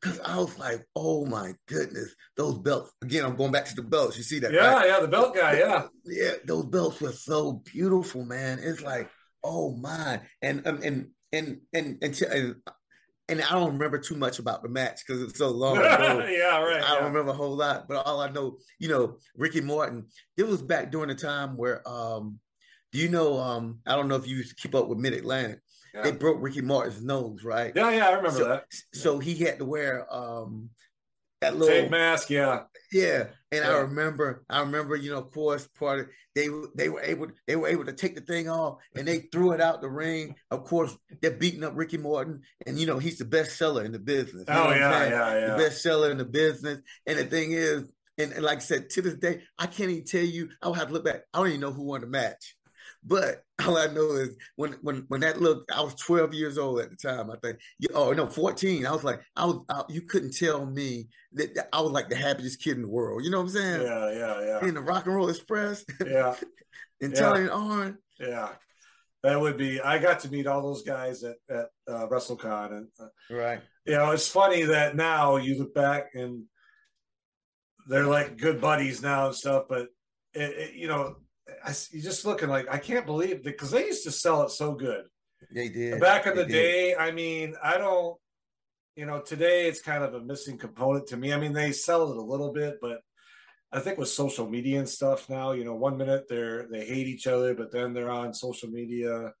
[0.00, 2.92] because I was like, oh my goodness, those belts.
[3.02, 4.16] Again, I'm going back to the belts.
[4.16, 4.52] You see that?
[4.52, 4.86] Yeah, right?
[4.86, 5.86] yeah, the belt guy, yeah.
[6.04, 8.58] yeah, those belts were so beautiful, man.
[8.62, 9.10] It's like,
[9.44, 12.54] oh my, and um, and and and and, and, and
[13.38, 16.26] I don't remember too much about the match because it's so long ago.
[16.28, 16.82] yeah, right.
[16.82, 20.06] I don't remember a whole lot, but all I know, you know, Ricky Morton.
[20.36, 22.40] It was back during the time where, um,
[22.92, 23.38] do you know?
[23.38, 25.60] Um, I don't know if you used to keep up with Mid Atlantic.
[25.94, 26.02] Yeah.
[26.02, 27.72] They broke Ricky Morton's nose, right?
[27.74, 28.64] Yeah, yeah, I remember so, that.
[28.94, 30.70] So he had to wear um
[31.40, 32.64] that little Tape mask, yeah.
[32.92, 37.02] yeah, and I remember, I remember, you know, of course, part of they they were
[37.02, 39.90] able they were able to take the thing off and they threw it out the
[39.90, 40.36] ring.
[40.50, 43.92] Of course, they're beating up Ricky Morton, and you know he's the best seller in
[43.92, 44.44] the business.
[44.48, 45.50] You Oh, yeah, yeah, yeah.
[45.50, 46.78] the best seller in the business.
[47.06, 50.04] And the thing is, and, and like I said, to this day, I can't even
[50.04, 50.50] tell you.
[50.62, 51.22] I would have to look back.
[51.34, 52.56] I don't even know who won the match.
[53.02, 56.80] But all I know is when when when that look, I was 12 years old
[56.80, 57.30] at the time.
[57.30, 57.58] I think,
[57.94, 58.86] oh no, 14.
[58.86, 62.08] I was like, I was, I, you couldn't tell me that, that I was like
[62.08, 63.24] the happiest kid in the world.
[63.24, 63.82] You know what I'm saying?
[63.82, 64.68] Yeah, yeah, yeah.
[64.68, 66.34] In the Rock and Roll Express Yeah,
[67.00, 67.18] and Yeah.
[67.18, 68.50] telling Arn, yeah.
[69.22, 69.80] That would be.
[69.82, 73.60] I got to meet all those guys at at uh, WrestleCon, and uh, right?
[73.84, 76.44] you know, it's funny that now you look back and
[77.86, 79.64] they're like good buddies now and stuff.
[79.68, 79.88] But
[80.32, 81.16] it, it, you know,
[81.64, 84.74] I, you just looking like I can't believe because they used to sell it so
[84.74, 85.04] good
[85.52, 86.52] They did back in They the did.
[86.52, 86.96] day.
[86.96, 88.16] I mean, I don't.
[88.96, 91.32] You know, today it's kind of a missing component to me.
[91.32, 93.00] I mean, they sell it a little bit, but
[93.72, 97.06] I think with social media and stuff now, you know, one minute they're they hate
[97.06, 99.32] each other, but then they're on social media.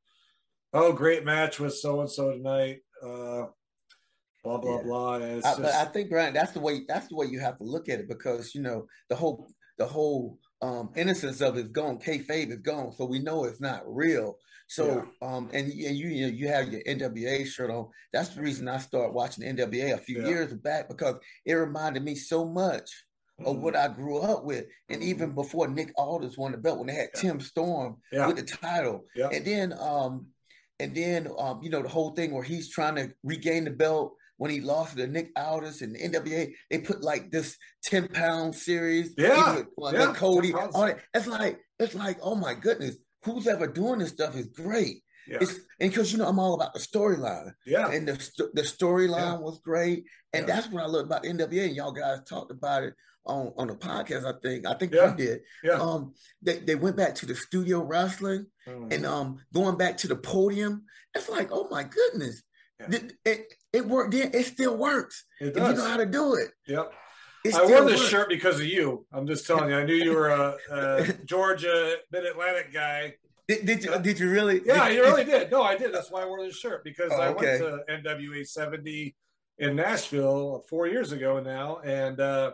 [0.72, 2.78] Oh, great match with so and so tonight.
[3.02, 3.46] Uh,
[4.44, 4.82] blah blah Yeah.
[4.84, 5.14] blah.
[5.16, 7.64] I, just, but I think Brian, that's the way that's the way you have to
[7.64, 11.98] look at it because you know the whole the whole um innocence of it's gone,
[11.98, 14.36] kayfabe is gone, so we know it's not real.
[14.68, 17.88] So um and, you- and you you know, you have your NWA shirt on.
[18.12, 20.28] That's the reason I started watching NWA a few Yeah.
[20.28, 22.90] years back because it reminded me so much
[23.40, 23.62] of Mm-hmm.
[23.62, 26.94] what I grew up with, and even before Nick Aldis won the belt when they
[26.94, 27.20] had Yeah.
[27.22, 28.26] Tim Storm Yeah.
[28.26, 29.30] with the title, Yeah.
[29.32, 30.26] and then um
[30.78, 34.14] and then um, you know, the whole thing where he's trying to regain the belt
[34.40, 38.54] when he lost to Nick Aldis and the NWA, they put like this 10 pound
[38.54, 39.12] series.
[39.18, 40.50] Yeah, with, yeah, Cody.
[40.52, 40.74] 10 pounds.
[40.74, 41.00] all that.
[41.12, 45.02] It's like, it's like, oh my goodness, who's ever doing this stuff is great.
[45.28, 47.52] yeah, It's and because you know I'm all about the storyline.
[47.66, 48.14] yeah, And the
[48.54, 49.38] the storyline Yeah.
[49.38, 50.04] was great.
[50.32, 50.54] And Yeah.
[50.54, 51.66] that's what I love about NWA.
[51.66, 52.94] And y'all guys talked about it
[53.26, 54.66] on, on the podcast, I think.
[54.66, 55.10] I think Yeah.
[55.10, 55.40] we did.
[55.62, 55.78] yeah.
[55.78, 58.90] Um they, they went back to the studio wrestling Mhm.
[58.94, 62.42] and um going back to the podium, it's like, oh my goodness.
[63.26, 65.24] It, it worked then, it still works.
[65.40, 66.48] it If you know how to do it.
[66.66, 66.92] Yep.
[67.44, 68.10] It I wore this works.
[68.10, 69.06] shirt because of you.
[69.12, 69.76] I'm just telling you.
[69.76, 73.14] I knew you were a, a Georgia Mid Atlantic guy.
[73.48, 74.60] Did, did you did you really?
[74.64, 75.50] Yeah, did- you really did.
[75.50, 75.92] No, I did.
[75.94, 77.60] That's why I wore this shirt because Oh, I okay.
[77.60, 79.16] went to NWA 70
[79.58, 82.52] in Nashville four years ago now, and uh,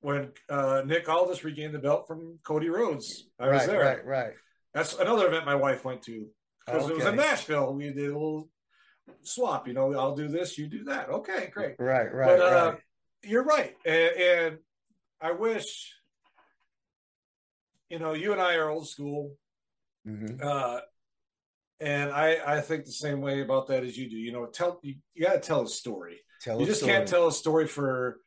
[0.00, 3.80] when uh, Nick Aldis regained the belt from Cody Rhodes, I was right, there.
[3.80, 4.32] right, right.
[4.74, 6.26] That's another event my wife went to
[6.66, 7.72] because it was in Nashville.
[7.74, 8.48] We did a little
[9.22, 9.66] swap.
[9.66, 11.08] You know, I'll do this, you do that.
[11.08, 11.76] Okay, great.
[11.78, 12.78] Right, right, but uh, right.
[13.24, 14.58] you're right, and, and
[15.20, 15.92] I wish,
[17.88, 19.36] you know, you and I are old school,
[20.06, 20.42] Mhm.
[20.42, 20.80] uh,
[21.80, 24.16] and I I think the same way about that as you do.
[24.16, 26.20] You know, tell you, you got to tell a story.
[26.40, 26.92] Tell you just story.
[26.92, 28.20] can't tell a story for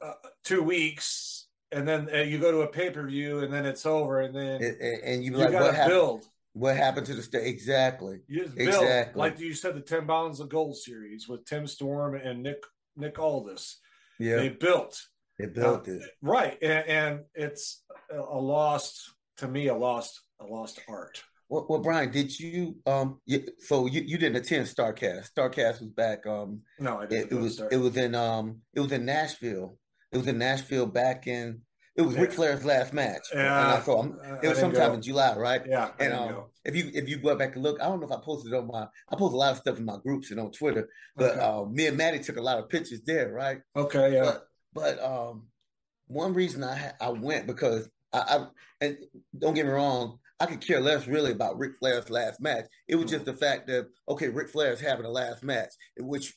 [0.00, 0.14] uh,
[0.44, 3.86] two weeks, and then uh, you go to a pay per view, and then it's
[3.86, 6.24] over, and then And, and- and you you like, got what to build.
[6.54, 7.46] What happened to the state?
[7.46, 8.18] Exactly.
[8.28, 9.18] Just Exactly.
[9.18, 12.62] like you said, the ten pounds of gold series with Tim Storm and Nick
[12.96, 13.78] Nick Aldis.
[14.18, 15.00] Yeah, They built.
[15.38, 15.84] they, built.
[15.86, 16.10] built Uh, it.
[16.20, 21.80] right and, and it's a lost to me a lost a lost art Well, well,
[21.80, 23.20] Brian, did you um?
[23.26, 25.30] You, so you, you didn't attend Starrcast.
[25.32, 26.26] Starrcast was back.
[26.26, 27.72] Um, no i it, didn't it to was start.
[27.72, 29.78] it was in um it was in Nashville.
[30.12, 31.62] It was in Nashville back in.
[31.94, 32.36] It was Ric Yeah.
[32.36, 33.26] Flair's last match.
[33.34, 34.18] Yeah, And I saw him.
[34.24, 34.94] I- I It was sometime go.
[34.94, 35.62] in July, right?
[35.66, 38.12] yeah And um, if you if you go back and look, I don't know if
[38.12, 40.40] I posted it on my I post a lot of stuff in my groups and
[40.40, 41.40] on Twitter, but okay.
[41.40, 43.60] uh, me and Maddie took a lot of pictures there, right?
[43.76, 45.48] okay yeah But but um,
[46.06, 48.46] one reason I ha- I went because I, I
[48.80, 48.96] and
[49.38, 52.64] don't get me wrong, I could care less really about Ric Flair's last match.
[52.88, 56.34] It was just the fact that okay, Ric Flair's having a last match, which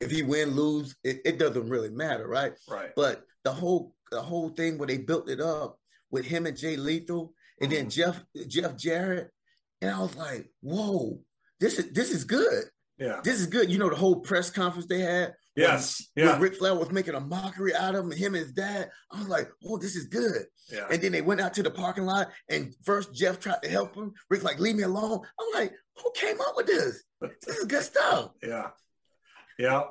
[0.00, 2.52] if he win lose, it, it doesn't really matter, right?
[2.68, 5.78] right But the whole the whole thing where they built it up
[6.10, 7.88] with him and Jay Lethal, and then mm-hmm.
[7.88, 9.30] Jeff Jeff Jarrett,
[9.80, 11.20] and I was like, whoa,
[11.58, 12.64] this is this is good.
[12.98, 13.20] Yeah.
[13.24, 13.70] This is good.
[13.70, 15.34] You know the whole press conference they had.
[15.56, 16.06] Yes.
[16.14, 16.38] when Yeah.
[16.38, 18.90] Ric Flair was making a mockery out of him, him and his dad.
[19.10, 20.44] I was like, oh, this is good.
[20.70, 20.86] Yeah.
[20.90, 23.94] And then they went out to the parking lot, and first Jeff tried to help
[23.94, 24.12] him.
[24.28, 25.20] Rick like, leave me alone.
[25.38, 27.02] I'm like, who came up with this?
[27.46, 28.30] This is good stuff.
[28.42, 28.68] Yeah.
[29.58, 29.82] Yeah.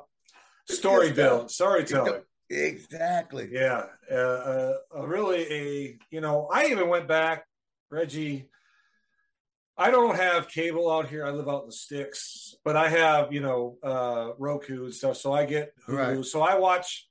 [0.68, 2.22] Story build, storytelling.
[2.50, 3.48] Exactly.
[3.52, 3.84] Yeah.
[4.10, 7.44] Uh, uh, uh, really a, you know, I even went back,
[7.90, 8.48] Reggie.
[9.78, 11.24] I don't have cable out here.
[11.24, 15.16] I live out in the sticks, but I have, you know, uh, Roku and stuff.
[15.16, 16.16] So I get Hulu.
[16.16, 16.24] Right.
[16.24, 17.08] So I watch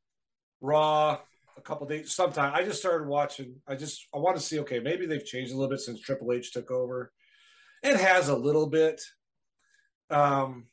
[0.62, 1.17] Raw
[1.58, 2.12] a couple days.
[2.13, 3.56] Sometime I just started watching.
[3.67, 4.60] I just I want to see.
[4.60, 7.12] Okay, maybe they've changed a little bit since Triple H took over.
[7.82, 9.02] It has a little bit,
[10.10, 10.67] um,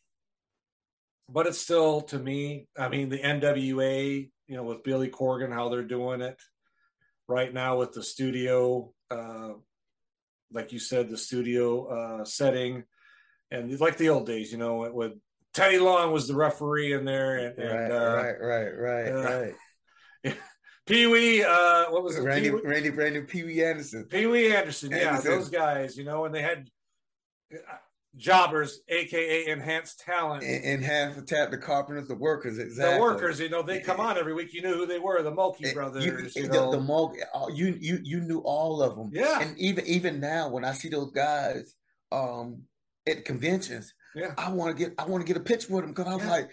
[1.29, 2.69] but it's still to me.
[2.77, 6.41] I mean, the NWA, you know, with Billy Corgan, how they're doing it
[7.29, 8.93] right now with the studio.
[9.11, 9.55] Uh,
[10.53, 12.85] like you said, the studio uh, setting,
[13.51, 15.13] and like the old days, you know, with
[15.53, 19.51] Teddy Long was the referee in there, and, and right, uh, right, right, right, uh,
[20.25, 20.37] right.
[20.87, 22.23] Pee Wee, uh, what was it?
[22.23, 24.05] Randy, Pee-wee- Randy, Randy, Pee Wee Anderson.
[24.05, 25.31] Pee Wee Anderson, yeah, Anderson.
[25.33, 26.71] those guys, you know, and they had
[28.17, 30.43] jobbers, aka enhanced talent.
[30.43, 32.95] And, and half the tap the carpenters, the workers, exactly.
[32.97, 34.53] The workers, you know, they come on every week.
[34.53, 36.05] You knew who they were, the Mulkey brothers.
[36.05, 39.11] You, the, know, the Mo- uh, you you you knew all of them.
[39.13, 39.41] Yeah.
[39.41, 41.75] And even even now, when I see those guys
[42.13, 42.63] um
[43.07, 45.93] at conventions, yeah, I want to get I want to get a pitch with them
[45.93, 46.31] because I'm Yeah.
[46.31, 46.51] like,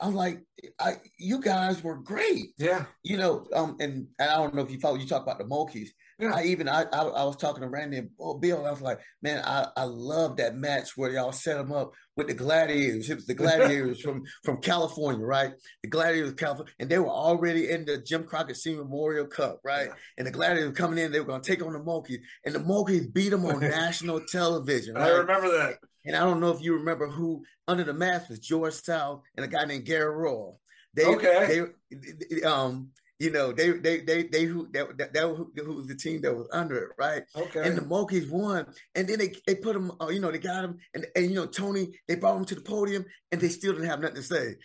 [0.00, 0.40] I'm like,
[0.78, 2.46] I you guys were great.
[2.58, 4.96] yeah, You know, um, and, and I don't know if you follow.
[4.96, 5.90] You talk about the Mulkeys.
[6.18, 6.32] Yeah.
[6.34, 8.58] I even I, I I was talking to Randy and oh, Bill.
[8.58, 11.92] And I was like, man, I I love that match where y'all set them up
[12.16, 13.10] with the Gladiators.
[13.10, 15.52] It was the Gladiators from from California, right?
[15.82, 19.60] The Gladiators, of California, and they were already in the Jim Crockett Senior Memorial Cup,
[19.64, 19.88] right?
[19.88, 19.94] Yeah.
[20.18, 21.10] And the Gladiators were coming in.
[21.10, 24.20] They were going to take on the Mulkeys, and the Mulkeys beat them on national
[24.20, 24.96] television.
[24.96, 25.78] I remember that.
[26.06, 29.44] And I don't know if you remember who under the mask was George South and
[29.44, 30.60] a guy named Gary Royal.
[30.94, 31.64] They, Okay.
[31.90, 35.86] they, um, you know, they, they, they, they, who that, that, that who, who was
[35.86, 37.22] the team that was under it, right?
[37.36, 37.62] Okay.
[37.66, 40.64] And the Mulkeys won, and then they they put them, uh, you know, they got
[40.64, 43.72] him, and and you know, Tony, they brought him to the podium, and they still
[43.72, 44.56] didn't have nothing to say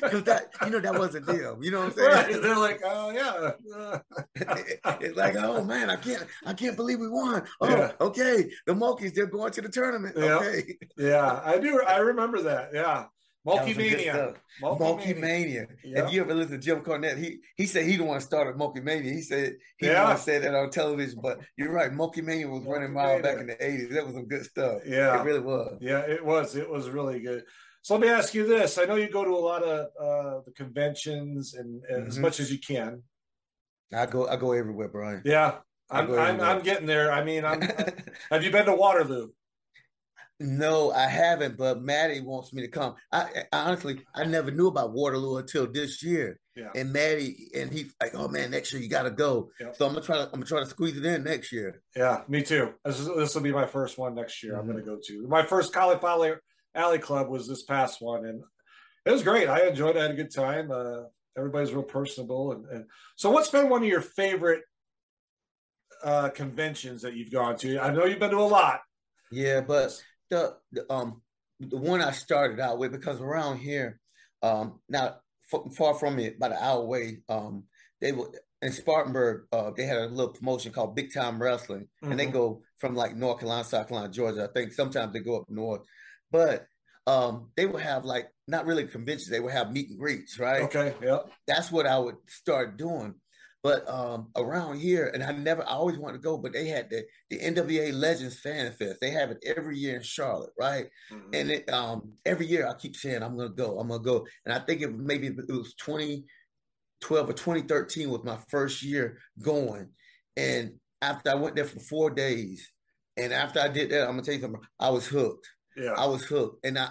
[0.00, 1.62] because that, you know, that wasn't them.
[1.62, 2.10] You know what I'm saying?
[2.10, 2.42] right.
[2.42, 4.00] They're like, oh yeah.
[5.00, 7.42] It's like, oh man, I can't, I can't believe we won.
[7.60, 7.92] Oh, Yeah.
[8.00, 10.14] okay, the Mulkeys, they're going to the tournament.
[10.16, 10.36] Yeah.
[10.36, 11.82] Okay, yeah, I do.
[11.82, 12.70] I remember that.
[12.72, 13.06] Yeah,
[13.56, 14.12] That was some Mulkey-mania.
[14.12, 14.36] stuff.
[14.62, 15.66] Mulkey Mania.
[15.84, 16.04] Yeah.
[16.06, 18.36] If you ever listen to Jim Cornette, he he said he the one want to
[18.54, 19.12] Mulkey Mania.
[19.12, 20.14] He said he Yeah.
[20.16, 21.20] say that on television.
[21.22, 23.90] But you're right, Mulkey Mania was running wild back in the '80s.
[23.92, 24.82] That was some good stuff.
[24.86, 25.20] Yeah.
[25.20, 25.78] it really was.
[25.80, 26.56] Yeah, it was.
[26.56, 27.44] It was really good.
[27.82, 30.40] So let me ask you this: I know you go to a lot of uh,
[30.44, 32.22] the conventions and, and as Mhm.
[32.22, 33.02] much as you can.
[33.94, 35.22] I go I go everywhere, Brian.
[35.24, 35.58] Yeah,
[35.90, 36.12] I'm.
[36.12, 36.40] I'm.
[36.40, 37.10] I'm getting there.
[37.10, 37.62] I mean, I'm.
[38.30, 39.30] have you been to Waterloo?
[40.40, 41.56] No, I haven't.
[41.56, 42.94] But Maddie wants me to come.
[43.10, 46.38] I, I honestly I never knew about Waterloo until this year.
[46.54, 46.70] Yeah.
[46.74, 49.76] And Maddie and he's like, "Oh man, next year you got to go." Yep.
[49.76, 51.82] So I'm gonna try to I'm gonna try to squeeze it in next year.
[51.96, 52.74] Yeah, me too.
[52.84, 54.56] This, this will be my first one next year.
[54.56, 54.72] I'm Mhm.
[54.72, 56.32] going to go to my first Cauliflower Alley,
[56.74, 58.42] Alley Club was this past one, and
[59.06, 59.48] it was great.
[59.48, 59.96] I enjoyed.
[59.96, 59.98] it.
[60.00, 60.70] I had a good time.
[60.70, 61.04] Uh,
[61.36, 62.84] everybody's real personable, and, and
[63.16, 64.62] so what's been one of your favorite
[66.04, 67.78] uh, conventions that you've gone to?
[67.78, 68.80] I know you've been to a lot.
[69.30, 71.22] Yeah, but the, the um
[71.60, 74.00] the one I started out with because around here,
[74.42, 75.16] um now
[75.52, 77.64] f- far from it, about an hour away, um
[78.00, 78.30] they were
[78.62, 79.46] in Spartanburg.
[79.52, 82.32] Uh, they had a little promotion called Big Time Wrestling, and they Mhm.
[82.32, 84.48] go from like North Carolina, South Carolina, Georgia.
[84.48, 85.82] I think sometimes they go up north,
[86.30, 86.66] but
[87.06, 89.28] um they would have like not really conventions.
[89.30, 90.62] They would have meet and greets, right?
[90.62, 93.14] Okay, yeah, that's what I would start doing.
[93.68, 96.88] But um, around here, and I never, I always wanted to go, but they had
[96.88, 98.96] the the NWA Legends Fan Fest.
[98.98, 100.88] They have it every year in Charlotte, right?
[101.12, 101.34] Mhm.
[101.34, 104.54] And it, um, every year I keep saying I'm gonna go, I'm gonna go, and
[104.54, 109.90] I think it maybe it was 2012 or 2013 was my first year going,
[110.34, 112.72] and after I went there for four days,
[113.18, 115.46] and after I did that, I'm gonna tell you something, I was hooked.
[115.76, 116.88] yeah, I was hooked, and I,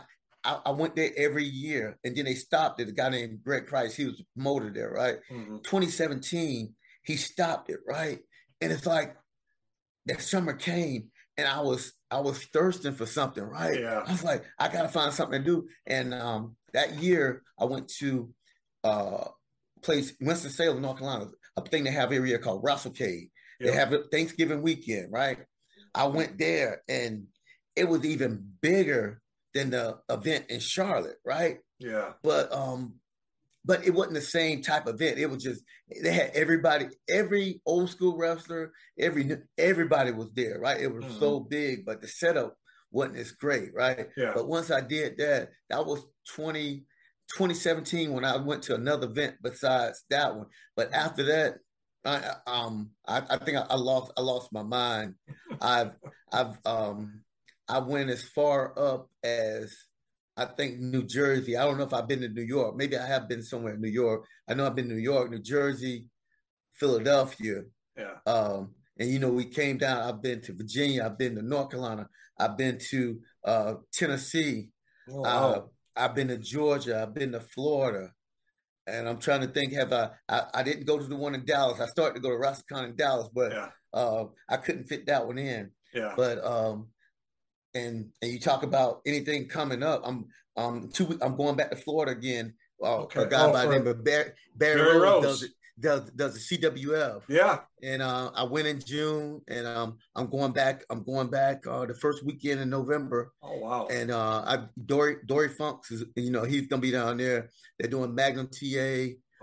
[0.47, 2.87] I I went there every year, and then they stopped it.
[2.89, 5.17] A guy named Greg Price, he was promoted there, right?
[5.31, 5.63] Mhm.
[5.63, 6.73] 2017,
[7.03, 8.19] he stopped it, right?
[8.61, 9.15] And it's like
[10.05, 13.79] that summer came, and I was I was thirsting for something, right?
[13.79, 14.03] Yeah.
[14.07, 15.67] I was like, I gotta find something to do.
[15.85, 18.33] And um, that year, I went to
[18.83, 19.25] uh
[19.81, 23.29] place Winston Salem, North Carolina, a thing they have every year called WrestleCade.
[23.59, 25.39] They have Thanksgiving weekend, right?
[25.93, 27.27] I went there, and
[27.75, 29.21] it was even bigger
[29.57, 31.57] than the event in Charlotte, right?
[31.79, 32.95] yeah, But um,
[33.65, 35.19] but it wasn't the same type of event.
[35.19, 35.63] It was just
[36.01, 40.79] they had everybody, every old school wrestler, every everybody was there, right?
[40.79, 41.19] It was mm-hmm.
[41.19, 42.55] so big, but the setup
[42.91, 44.07] wasn't as great, right?
[44.15, 44.31] Yeah.
[44.33, 46.01] But once I did that, that was
[46.35, 46.85] 20,
[47.35, 50.47] 2017 when I went to another event besides that one.
[50.75, 51.55] But after that,
[52.05, 55.15] I um I, I think I, I, lost I lost my mind.
[55.61, 55.91] I've
[56.31, 57.21] I've um
[57.69, 59.75] I went as far up as
[60.37, 61.57] I think New Jersey.
[61.57, 62.75] I don't know if I've been to New York.
[62.75, 64.25] Maybe I have been somewhere in New York.
[64.47, 66.05] I know I've been to New York, New Jersey,
[66.73, 67.63] Philadelphia.
[67.97, 68.15] Yeah.
[68.25, 70.01] Um, and you know, we came down.
[70.01, 71.05] I've been to Virginia.
[71.05, 72.07] I've been to North Carolina.
[72.39, 74.69] I've been to uh, Tennessee.
[75.09, 75.51] Oh, wow.
[75.51, 75.61] uh,
[75.95, 77.01] I've been to Georgia.
[77.01, 78.11] I've been to Florida.
[78.85, 79.73] And I'm trying to think.
[79.73, 80.43] Have I, I?
[80.53, 81.81] I, didn't go to the one in Dallas.
[81.81, 83.69] I started to go to Roscoe in Dallas, but yeah.
[83.93, 85.71] uh, I couldn't fit that one in.
[85.93, 86.13] Yeah.
[86.15, 86.87] But um,
[87.77, 90.01] and and you talk about anything coming up.
[90.05, 90.25] I'm
[90.55, 91.17] um two.
[91.21, 92.53] I'm going back to Florida again.
[92.81, 93.23] Uh, okay.
[93.23, 95.51] A guy oh, by the name of Barry, Barry, Barry Rose, Rose, does it.
[95.79, 97.21] Does does the CWF?
[97.27, 100.83] Yeah, and uh, I went in June, and um, I'm going back.
[100.89, 103.31] I'm going back uh, the first weekend in November.
[103.43, 103.87] Oh wow!
[103.91, 107.51] And uh, I Dory Dory Funks is you know he's gonna be down there.
[107.77, 108.65] They're doing Magnum TA.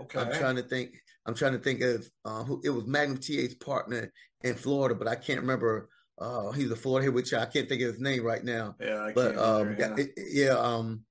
[0.01, 0.19] Okay.
[0.19, 0.95] I'm trying to think.
[1.25, 2.85] I'm trying to think of uh, who it was.
[2.85, 4.11] Magnum TA's partner
[4.43, 7.81] in Florida, but I can't remember uh, he's a Florida here, which I can't think
[7.81, 8.75] of his name right now.
[8.79, 9.95] Yeah, I but um, either, yeah.
[9.97, 11.01] It, yeah, um,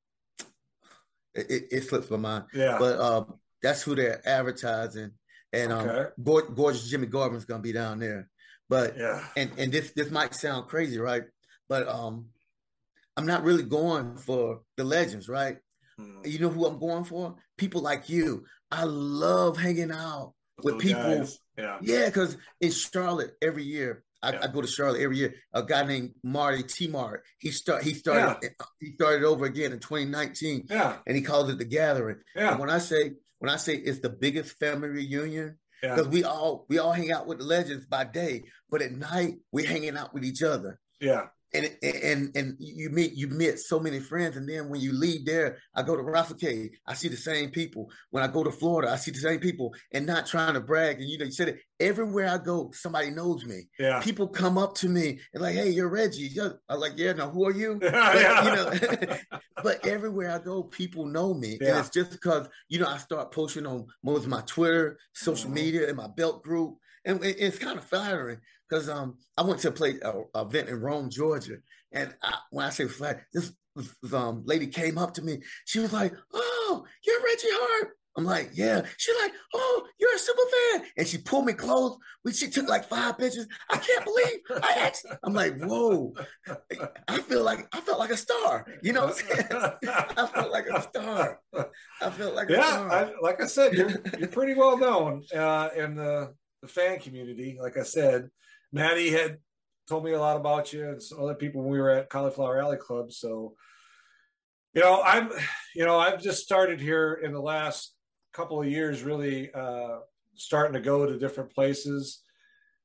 [1.34, 2.44] it, it, slips my mind.
[2.54, 5.10] Yeah, but um, that's who they're advertising,
[5.52, 6.10] and okay.
[6.26, 8.30] um, gorgeous Jimmy Garvin's gonna be down there.
[8.68, 11.24] But yeah, and and this this might sound crazy, right?
[11.68, 12.26] But um,
[13.16, 15.58] I'm not really going for the legends, right?
[15.98, 16.20] Hmm.
[16.24, 17.36] You know who I'm going for?
[17.58, 18.46] People like you.
[18.70, 20.32] I love hanging out
[20.62, 21.02] with people.
[21.02, 21.38] Guys.
[21.58, 24.40] Yeah, yeah, because in Charlotte every year I, Yeah.
[24.42, 25.34] I go to Charlotte every year.
[25.52, 27.22] A guy named Marty T Mart.
[27.38, 28.50] He start he started
[28.80, 32.18] he started over again in 2019, yeah, and he calls it the Gathering.
[32.34, 36.08] yeah, And when I say when I say it's the biggest family reunion, yeah, because
[36.08, 39.66] we all we all hang out with the legends by day, but at night we're
[39.66, 40.80] hanging out with each other.
[41.00, 44.92] yeah, And and and you meet you meet so many friends, and then when you
[44.92, 47.88] leave there, I go to Rafferty, I see the same people.
[48.10, 51.00] When I go to Florida, I see the same people, and not trying to brag.
[51.00, 53.68] And you know, you said it everywhere I go, somebody knows me.
[53.78, 54.00] yeah.
[54.02, 57.30] People come up to me and like, "Hey, you're Reggie." You're, I'm like, "Yeah, now
[57.30, 58.44] who are you?" Yeah.
[58.44, 59.16] you know,
[59.62, 63.30] but everywhere I go, people know me, and it's just because you know I start
[63.32, 65.54] posting on most of my Twitter, social Mhm.
[65.54, 69.60] media, and my belt group, and it- it's kind of flattering because um I went
[69.60, 71.56] to play a, a event in Rome, Georgia,
[71.92, 73.52] and I, when I say flat, this
[74.12, 75.42] um lady came up to me.
[75.64, 78.82] She was like, "Oh, you're Reggie Hart." I'm like, yeah.
[78.96, 80.86] She's like, oh, you're a super fan.
[80.96, 81.96] And she pulled me close.
[82.24, 83.46] We she took like five pictures.
[83.68, 86.14] I can't believe I actually I'm like, whoa.
[87.08, 88.66] I feel like I felt like a star.
[88.82, 89.78] You know what I'm saying?
[90.16, 91.40] I felt like a star.
[92.00, 92.92] I felt like a yeah, star.
[92.92, 97.58] I, like I said, you're you're pretty well known uh, in the, the fan community.
[97.60, 98.28] Like I said,
[98.74, 99.38] Maddie had
[99.88, 102.60] told me a lot about you and some other people when we were at Cauliflower
[102.60, 103.12] Alley Club.
[103.12, 103.54] So,
[104.74, 105.30] you know, I'm,
[105.76, 107.94] you know, I've just started here in the last
[108.32, 109.98] couple of years, really uh,
[110.34, 112.20] starting to go to different places.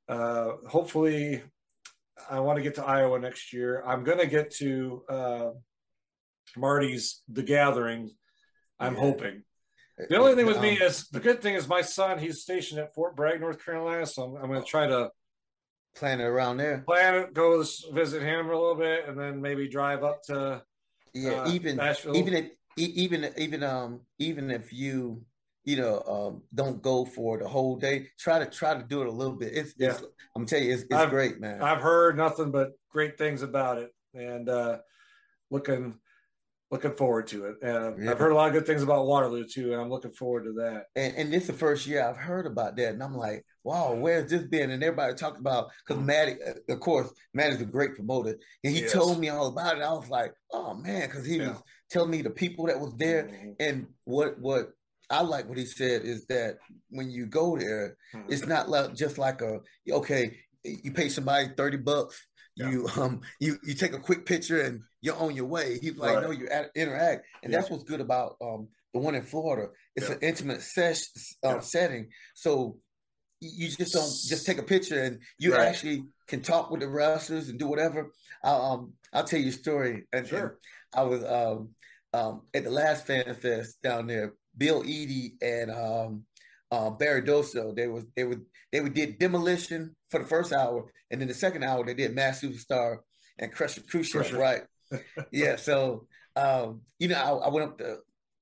[0.07, 1.41] Uh, hopefully,
[2.29, 3.83] I want to get to Iowa next year.
[3.83, 5.49] I'm going to get to uh,
[6.55, 8.11] Marty's The Gathering.
[8.79, 8.99] I'm Yeah.
[8.99, 9.43] hoping.
[9.97, 12.19] The only thing with me Um, is the good thing is my son.
[12.19, 15.09] He's stationed at Fort Bragg, North Carolina, so I'm, I'm going to try to
[15.95, 16.83] planning around there.
[16.85, 17.63] plan it, go
[17.93, 20.63] visit him a little bit, and then maybe drive up to.
[21.13, 22.15] Yeah, uh, even Nashville.
[22.15, 25.23] even if even even um even if you
[25.65, 29.07] you know um don't go for the whole day, try to try to do it
[29.07, 29.53] a little bit.
[29.53, 30.03] It's, it's
[30.35, 31.61] I'm telling you, it's, it's I've- great, man.
[31.61, 34.77] I've heard nothing but great things about it, and uh,
[35.49, 35.99] looking
[36.71, 37.55] looking forward to it.
[37.63, 38.11] Uh, Yeah.
[38.11, 40.53] I've heard a lot of good things about Waterloo too, and I'm looking forward to
[40.53, 40.85] that.
[40.95, 43.93] and, and this is the first year I've heard about that, and I'm like, wow,
[43.93, 44.69] where's this been?
[44.71, 48.81] And everybody talked about because Maddie, uh, of course, Maddie's a great promoter, and he
[48.81, 48.91] Yes.
[48.93, 49.83] told me all about it.
[49.83, 51.49] I was like, oh man, because he Yeah.
[51.49, 53.55] was telling me the people that was there, Mhm.
[53.59, 54.71] and what what
[55.09, 56.59] I like what he said is that
[56.91, 57.97] when you go there,
[58.27, 59.59] it's not like just like a
[59.89, 62.27] okay, you pay somebody thirty bucks.
[62.59, 62.69] Yeah.
[62.71, 65.79] You um you you take a quick picture and you're on your way.
[65.79, 66.23] He's like, Right.
[66.23, 67.59] no, you add- interact, and Yeah.
[67.59, 69.71] that's what's good about um the one in Florida.
[69.95, 70.15] It's Yeah.
[70.15, 71.01] an intimate sesh,
[71.43, 71.59] uh, Yeah.
[71.61, 72.77] setting, so
[73.41, 75.67] you just don't just take a picture and you Right.
[75.67, 78.11] actually can talk with the wrestlers and do whatever.
[78.43, 79.91] I'll, um I'll tell you a story.
[80.11, 80.59] And, and Sure.
[80.93, 81.69] I was um
[82.13, 84.33] um at the last fan fest down there.
[84.57, 86.25] Bill Eadie and um
[86.71, 87.73] uh, Barry Darsow.
[87.75, 91.33] They was they would they would did demolition for the first hour, and then the
[91.33, 92.97] second hour they did Masked Superstar
[93.37, 94.37] and Crusher Khrushchev, Crusher.
[94.37, 94.61] right?
[95.31, 95.55] yeah.
[95.55, 97.97] So um, you know, I, I went up to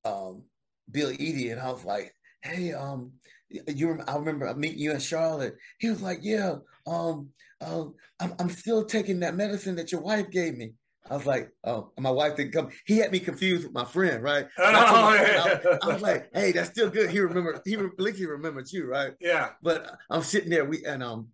[0.06, 0.44] um
[0.92, 3.14] Bill Eadie, and I was like, "Hey, um,
[3.50, 6.56] you rem- I remember meeting you in Charlotte." He was like, "Yeah,
[6.86, 7.30] um,
[7.62, 10.74] um, I'm, I'm still taking that medicine that your wife gave me."
[11.10, 14.22] I was like, "Oh, my wife didn't come." He had me confused with my friend,
[14.24, 14.48] right?
[14.58, 17.62] So I, Oh, friend, I was- I was like, "Hey, that's still good." He remember.
[17.66, 19.14] He at least he remembered you, right?
[19.20, 19.50] Yeah.
[19.62, 20.66] But I'm sitting there.
[20.66, 21.30] We and um,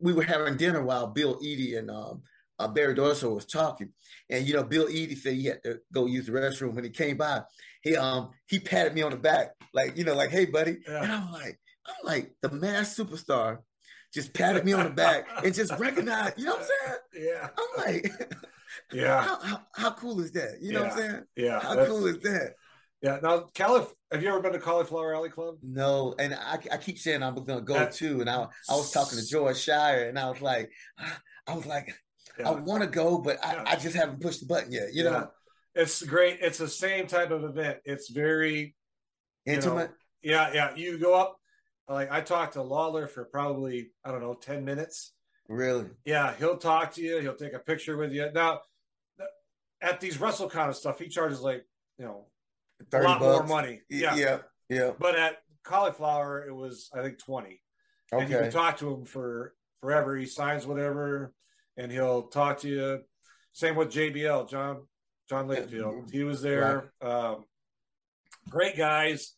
[0.00, 2.22] we were having dinner while Bill Eadie and um,
[2.58, 3.90] uh, Barry Darsow was talking,
[4.30, 6.90] and you know, Bill Eadie said he had to go use the restroom when he
[6.90, 7.42] came by.
[7.82, 11.02] He um he patted me on the back, like you know, like hey buddy, Yeah.
[11.02, 13.58] and I'm like, I'm like the masked superstar,
[14.14, 16.38] just patted me on the back and just recognized.
[16.38, 17.26] You know what I'm saying?
[17.32, 17.48] Yeah.
[17.58, 18.12] I'm like,
[18.92, 19.22] Yeah.
[19.22, 20.58] how, how how cool is that?
[20.60, 21.22] You know what I'm saying?
[21.36, 21.60] Yeah.
[21.60, 22.54] How that's- cool is that?
[23.02, 23.18] Yeah.
[23.22, 25.56] Now, Calif, have you ever been to Cauliflower Alley Club?
[25.62, 28.90] No, and I, I keep saying I'm gonna go That- too, and I I was
[28.92, 30.70] talking to George Shire, and I was like,
[31.46, 31.94] I was like,
[32.44, 34.94] I want to go, but I, I just haven't pushed the button yet.
[34.94, 35.28] You know,
[35.74, 36.38] it's great.
[36.40, 37.78] It's the same type of event.
[37.84, 38.74] It's very
[39.44, 39.90] you know, Intimate?
[40.22, 40.74] yeah, yeah.
[40.74, 41.36] You go up.
[41.88, 45.12] Like I talked to Lawler for probably I don't know ten minutes.
[45.48, 45.86] really.
[46.04, 47.18] Yeah, he'll talk to you.
[47.18, 48.30] He'll take a picture with you.
[48.32, 48.60] Now,
[49.82, 51.64] at these WrestleCon and stuff, he charges like
[51.98, 52.26] you know
[52.92, 53.48] a lot bucks.
[53.48, 53.82] more money.
[53.90, 54.92] Yeah, yeah, yeah.
[54.98, 57.60] But at Cauliflower, it was I think twenty.
[58.12, 58.22] Okay.
[58.22, 60.16] And you can talk to him for forever.
[60.16, 61.34] He signs whatever,
[61.76, 63.00] and he'll talk to you.
[63.52, 64.86] Same with JBL, John
[65.28, 66.10] John Layfield.
[66.10, 66.92] He was there.
[67.02, 67.44] Um,
[68.48, 69.34] great guys.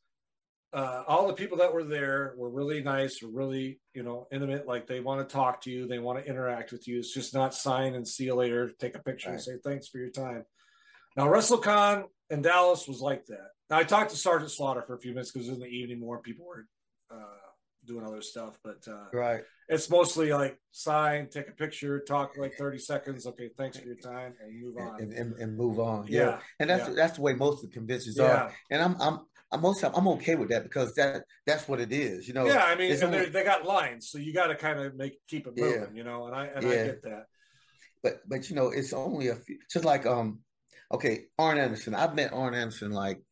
[0.77, 4.69] Uh, all the people that were there were really nice, were really you know intimate.
[4.69, 6.99] Like they want to talk to you, they want to interact with you.
[6.99, 9.97] It's just not sign and see you later, take a picture and say thanks for
[9.97, 10.45] your time.
[11.17, 13.49] Now WrestleCon in Dallas was like that.
[13.71, 15.71] Now I talked to Sergeant Slaughter for a few minutes because it was in the
[15.71, 16.67] evening more people were
[17.11, 17.46] uh,
[17.87, 19.43] doing other stuff, but uh, Right.
[19.69, 23.27] it's mostly like sign, take a picture, talk like thirty seconds.
[23.27, 25.01] Okay, thanks for your time, and move on.
[25.01, 26.07] And, and, and move on.
[26.09, 26.39] Yeah, Yeah.
[26.61, 26.95] And that's yeah.
[26.95, 28.25] that's the way most of the conventions Yeah.
[28.25, 28.53] are.
[28.71, 29.21] And I'm I'm
[29.53, 32.27] I'm most of, I'm okay with that because that that's what it is.
[32.27, 32.47] You know.
[32.47, 35.15] yeah, I mean, and only- they got lines, so you got to kind of make
[35.29, 36.27] keep it moving, you know.
[36.27, 37.27] And I and I get that.
[38.03, 40.41] but but you know it's only a few just like um
[40.93, 43.23] okay Arn Anderson I've met Arn Anderson like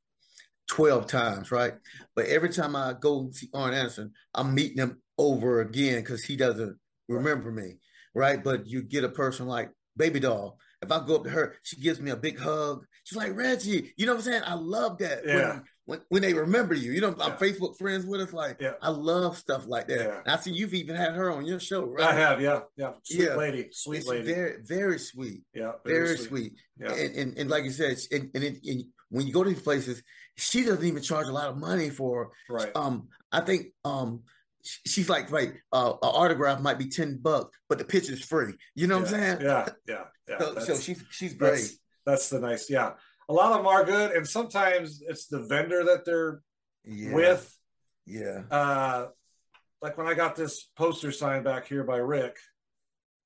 [0.68, 1.74] 12 times right?
[2.16, 6.36] But every time I go see Arn Anderson I'm meeting him over again because he
[6.36, 6.76] doesn't
[7.08, 7.74] remember me
[8.14, 8.42] right?
[8.42, 10.58] But you get a person like Baby Doll.
[10.82, 12.84] If I go up to her she gives me a big hug.
[13.04, 14.42] She's like Reggie you know what I'm saying?
[14.46, 15.48] I love that Yeah.
[15.52, 16.92] when, when when they remember you.
[16.92, 18.72] You know I'm Facebook friends with us like Yeah.
[18.80, 19.98] I love stuff like that.
[20.00, 20.20] Yeah.
[20.24, 22.04] and I see you've even had her on your show right?
[22.06, 23.36] I have, yeah, yeah, sweet Yeah.
[23.36, 25.42] lady, sweet it's lady, very very sweet.
[25.54, 26.54] Yeah, very, sweet.
[26.80, 26.92] Yeah.
[26.92, 29.62] And, and and like you said, and, and, it, and when you go to these
[29.62, 30.02] places,
[30.36, 32.30] she doesn't even charge a lot of money for.
[32.48, 32.70] Right.
[32.74, 34.22] Um, I think um,
[34.62, 38.54] she's like, right, uh, an autograph might be ten bucks, but the picture's free.
[38.74, 39.38] You know what I'm saying?
[39.40, 40.38] Yeah, yeah, yeah.
[40.38, 41.78] So, so that's- she's she's that's, great.
[42.06, 42.92] That's the nice, yeah.
[43.28, 46.42] A lot of them are good, and sometimes it's the vendor that they're
[46.84, 47.14] Yeah.
[47.14, 47.58] with.
[48.06, 48.42] Yeah.
[48.50, 49.06] uh
[49.80, 52.36] like when I got this poster signed back here by Rick,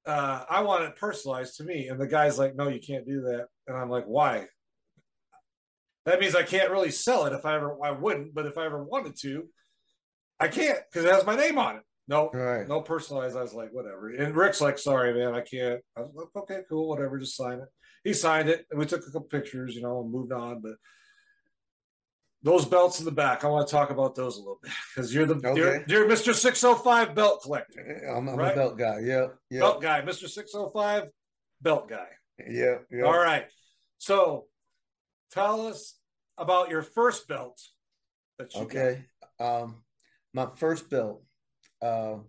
[0.07, 1.87] uh, I want it personalized to me.
[1.87, 3.47] And the guy's like, no, you can't do that.
[3.69, 4.47] And I'm like, why?
[6.09, 8.65] That means I can't really sell it if I ever I wouldn't, but if I
[8.67, 9.45] ever wanted to,
[10.41, 11.83] I can't because it has my name on it.
[12.09, 12.67] No, Right.
[12.67, 13.37] no personalized.
[13.37, 14.09] I was like, whatever.
[14.09, 15.81] And Rick's like, sorry, man, I can't.
[15.97, 17.69] I was like, okay, cool, whatever, just sign it.
[18.05, 20.63] He signed it, and we took a couple pictures, you know, and moved on.
[20.63, 20.77] But
[22.43, 25.13] those belts in the back, I want to talk about those a little bit because
[25.13, 26.33] you're the you're, you're Mr.
[26.33, 28.53] 605 belt collector, eh, I'm, I'm Right.
[28.53, 29.01] a belt guy.
[29.03, 29.27] Yeah.
[29.51, 29.61] Yeah.
[29.61, 30.29] belt guy, Mr.
[30.29, 31.09] 605
[31.61, 32.07] belt guy.
[32.49, 32.77] Yeah.
[32.91, 33.03] Yeah.
[33.03, 33.47] All right.
[33.99, 34.47] So
[35.33, 35.98] tell us
[36.39, 37.61] about your first belt
[38.39, 39.05] that you Okay.
[39.41, 39.83] Um,
[40.33, 41.23] my first belt.
[41.83, 42.27] Um,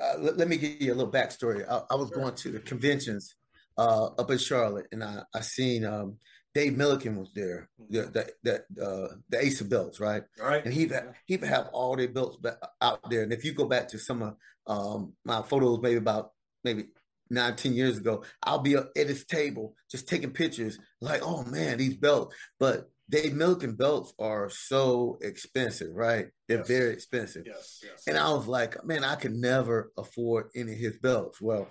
[0.00, 1.68] uh, let, let me give you a little backstory.
[1.68, 3.34] I, I was going to the conventions
[3.78, 6.18] uh, up in Charlotte, and I I seen um,
[6.54, 8.02] Dave Millican was there, the
[8.42, 10.22] the the, uh, the Ace of Belts, right?
[10.40, 10.64] All right.
[10.64, 10.90] And he
[11.26, 12.38] he would have all their belts
[12.80, 13.22] out there.
[13.22, 14.36] And if you go back to some of
[14.66, 16.32] um, my photos, maybe about
[16.62, 16.88] maybe
[17.30, 21.78] nine, ten years ago, I'll be at his table just taking pictures, like, oh man,
[21.78, 22.34] these belts.
[22.60, 26.28] But Dave Millican belts are so expensive, right?
[26.48, 26.68] They're Yes.
[26.68, 27.44] very expensive.
[27.46, 27.80] Yes.
[27.82, 28.04] Yes.
[28.06, 31.40] And I was like, man, I could never afford any of his belts.
[31.40, 31.68] Well,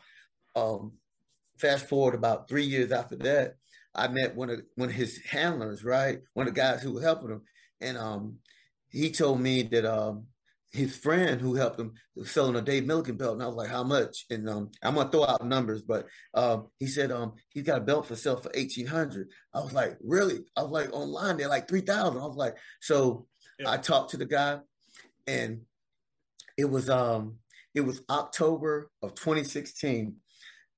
[0.56, 0.94] um,
[1.58, 3.56] fast forward about three years after that,
[3.96, 6.20] I met one of one of his handlers, right?
[6.34, 7.42] One of the guys who was helping him,
[7.82, 8.38] and um,
[8.90, 10.28] he told me that um,
[10.72, 11.94] his friend who helped him
[12.24, 14.26] selling a Dave Millican belt, and I was like, how much?
[14.30, 17.84] And um, I'm gonna throw out numbers, but um, he said um, he's got a
[17.84, 19.30] belt for sale for eighteen hundred.
[19.54, 20.46] I was like, really?
[20.56, 22.22] I was like, online they're like three thousand.
[22.22, 23.28] I was like, so
[23.66, 24.60] I talked to the guy,
[25.28, 25.62] and
[26.58, 27.38] it was um,
[27.76, 30.16] it was October of 2016,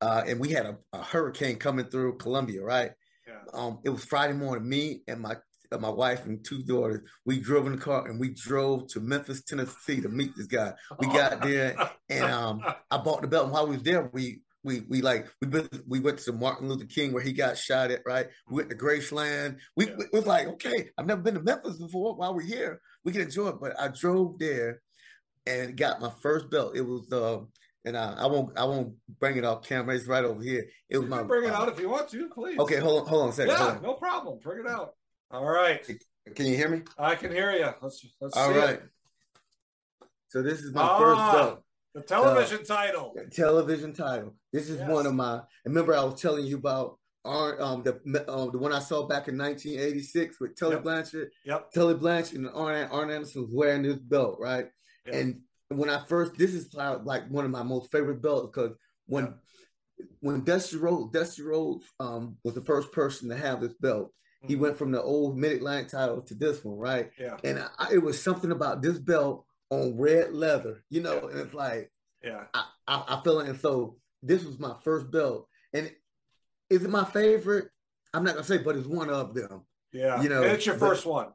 [0.02, 2.92] uh, and we had a, a hurricane coming through Columbia, right?
[3.28, 3.34] Yeah.
[3.54, 4.68] Um, it was Friday morning.
[4.68, 5.38] Me and my
[5.82, 9.44] my wife and two daughters, we drove in the car and we drove to Memphis,
[9.44, 10.74] Tennessee to meet this guy.
[11.00, 11.76] We got there
[12.10, 12.62] and um,
[12.92, 13.46] I bought the belt.
[13.46, 16.70] And while we was there, we we we like we been, we went to Martin
[16.70, 18.02] Luther King where he got shot at.
[18.06, 19.58] Right, we went to Graceland.
[19.76, 19.96] We, Yeah.
[19.98, 22.16] we was like, okay, I've never been to Memphis before.
[22.16, 23.56] While we're here, we can enjoy it.
[23.60, 24.82] But I drove there
[25.46, 26.78] and got my first belt.
[26.78, 27.40] It was uh,
[27.86, 29.96] and I, I won't I won't bring it off camera.
[29.96, 30.66] It's right over here.
[30.90, 32.58] It was You my bring it uh, out if you want to, please.
[32.58, 33.52] Okay, hold on, hold on a second.
[33.52, 34.40] Yeah, no problem.
[34.42, 34.94] Bring it out.
[35.34, 35.84] All right.
[36.36, 36.84] Can you hear me?
[36.96, 37.68] I can hear you.
[37.82, 38.76] Let's let's All right.
[38.76, 38.84] it.
[40.30, 41.64] So this is my Ah, first belt.
[41.96, 43.16] The television title.
[43.32, 44.36] television title.
[44.52, 44.88] This is Yes.
[44.90, 45.42] one of my.
[45.66, 47.94] Remember, I was telling you about our, um the
[48.32, 50.84] um, the one I saw back in 1986 with Tully Yep.
[50.84, 51.32] Blanchard.
[51.46, 51.72] Yep.
[51.72, 54.68] Tully Blanchard and Arn, Arn Anderson was wearing this belt, right?
[55.08, 55.16] Yep.
[55.16, 58.78] And when I first, this is like one of my most favorite belts because
[59.08, 59.34] when
[60.20, 64.14] when Dusty Rhodes, Dusty Rhodes um was the first person to have this belt.
[64.46, 67.10] He went from the old Mid Atlantic title to this one, right?
[67.20, 67.38] Yeah.
[67.44, 71.54] And I, it was something about this belt on red leather, you know, and it's
[71.54, 71.92] like
[72.24, 72.44] Yeah.
[72.54, 73.48] I, I, I feel it.
[73.50, 75.48] And so this was my first belt.
[75.74, 75.92] And
[76.70, 77.70] is it my favorite?
[78.14, 79.66] I'm not gonna say, but it's one of them.
[79.92, 80.22] Yeah.
[80.22, 81.30] You know, And it's your but- first one.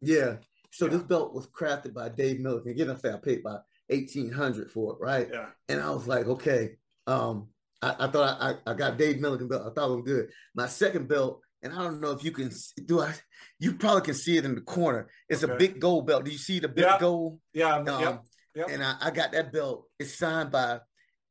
[0.00, 0.36] Yeah.
[0.70, 0.92] So Yeah.
[0.92, 2.70] this belt was crafted by Dave Millican.
[2.70, 3.58] Again, I say I paid by
[3.90, 5.28] eighteen hundred for it, right?
[5.32, 5.46] Yeah.
[5.68, 6.76] And I was like, okay.
[7.06, 7.48] Um,
[7.82, 9.66] I, I thought I, I got Dave Millican belt.
[9.66, 10.28] I thought it was good.
[10.54, 12.50] My second belt, and I don't know if you can
[12.86, 13.14] do I.
[13.58, 15.08] You probably can see it in the corner.
[15.28, 16.24] It's a big gold belt.
[16.24, 16.98] Do you see the big Yeah.
[16.98, 17.38] gold?
[17.54, 17.76] Yeah.
[17.76, 18.22] Um, yep.
[18.54, 18.68] Yep.
[18.70, 19.86] And I, I got that belt.
[19.98, 20.80] It's signed by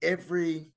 [0.02, 0.72] every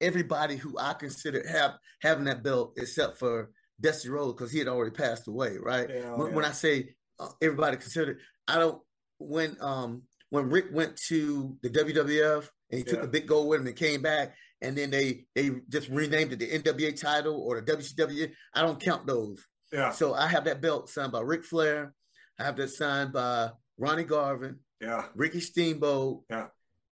[0.00, 3.50] everybody who I consider have having that belt except for
[3.80, 5.88] Dusty Rhodes because he had already passed away, right?
[5.88, 6.34] Yeah, when, yeah.
[6.34, 8.80] when I say uh, everybody considered, I don't
[9.18, 13.02] when um when Ric went to the WWF and he took Yeah.
[13.02, 16.38] the big gold with him and came back and then they they just renamed it
[16.38, 18.30] the NWA title or the WCW.
[18.54, 19.44] I don't count those.
[19.72, 19.90] Yeah.
[19.90, 21.92] So I have that belt signed by Ric Flair.
[22.38, 24.60] I have that signed by Ronnie Garvin.
[24.80, 25.06] Yeah.
[25.14, 26.48] Ricky Steamboat, Yeah.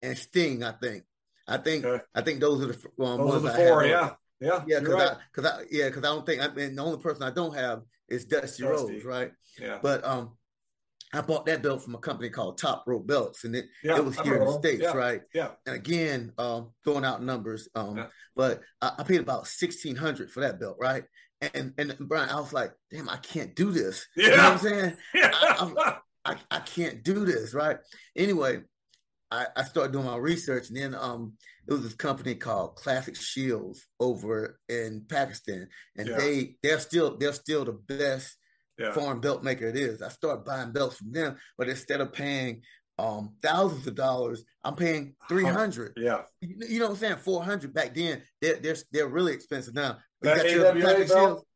[0.02, 0.62] and Sting.
[0.62, 1.04] I think.
[1.48, 1.84] I think.
[1.84, 2.02] Okay.
[2.14, 3.82] I think those are the um, Those are ones the I four.
[3.82, 3.90] have.
[3.90, 4.10] Yeah.
[4.40, 4.64] Yeah.
[4.66, 5.08] Yeah, because right.
[5.10, 6.42] I, because I, yeah, because I don't think.
[6.42, 8.92] I mean, the only person I don't have is Dusty, Dusty.
[8.92, 9.32] Rhodes, right?
[9.60, 9.78] Yeah.
[9.82, 10.36] But um,
[11.12, 14.04] I bought that belt from a company called Top Rope Belts, and it Yeah, it
[14.04, 14.92] was here in the states, Yeah.
[14.96, 15.22] right?
[15.34, 15.50] Yeah.
[15.66, 18.06] And again, um, throwing out numbers, um, Yeah.
[18.36, 21.04] but I, I paid about sixteen hundred for that belt, right?
[21.54, 24.06] And and Brian, I was like, damn, I can't do this.
[24.16, 24.48] You know what Yeah.
[24.52, 24.96] I'm saying?
[25.14, 27.78] I- I, I can't do this, right?
[28.14, 28.60] Anyway,
[29.30, 31.32] I, I started doing my research, and then um,
[31.66, 36.18] it was this company called Classic Shields over in Pakistan, and Yeah.
[36.18, 38.36] they they're still they're still the best
[38.80, 38.92] yeah.
[38.92, 40.02] foreign belt maker it is.
[40.02, 42.62] I started buying belts from them, but instead of paying
[42.98, 45.92] um thousands of dollars, I'm paying three hundred.
[45.96, 46.22] Yeah.
[46.40, 47.16] You, you know what I'm saying?
[47.16, 48.22] Four hundred back then.
[48.40, 49.98] They're they're they're really expensive now.
[50.22, 51.46] You That got AWA Classic belt?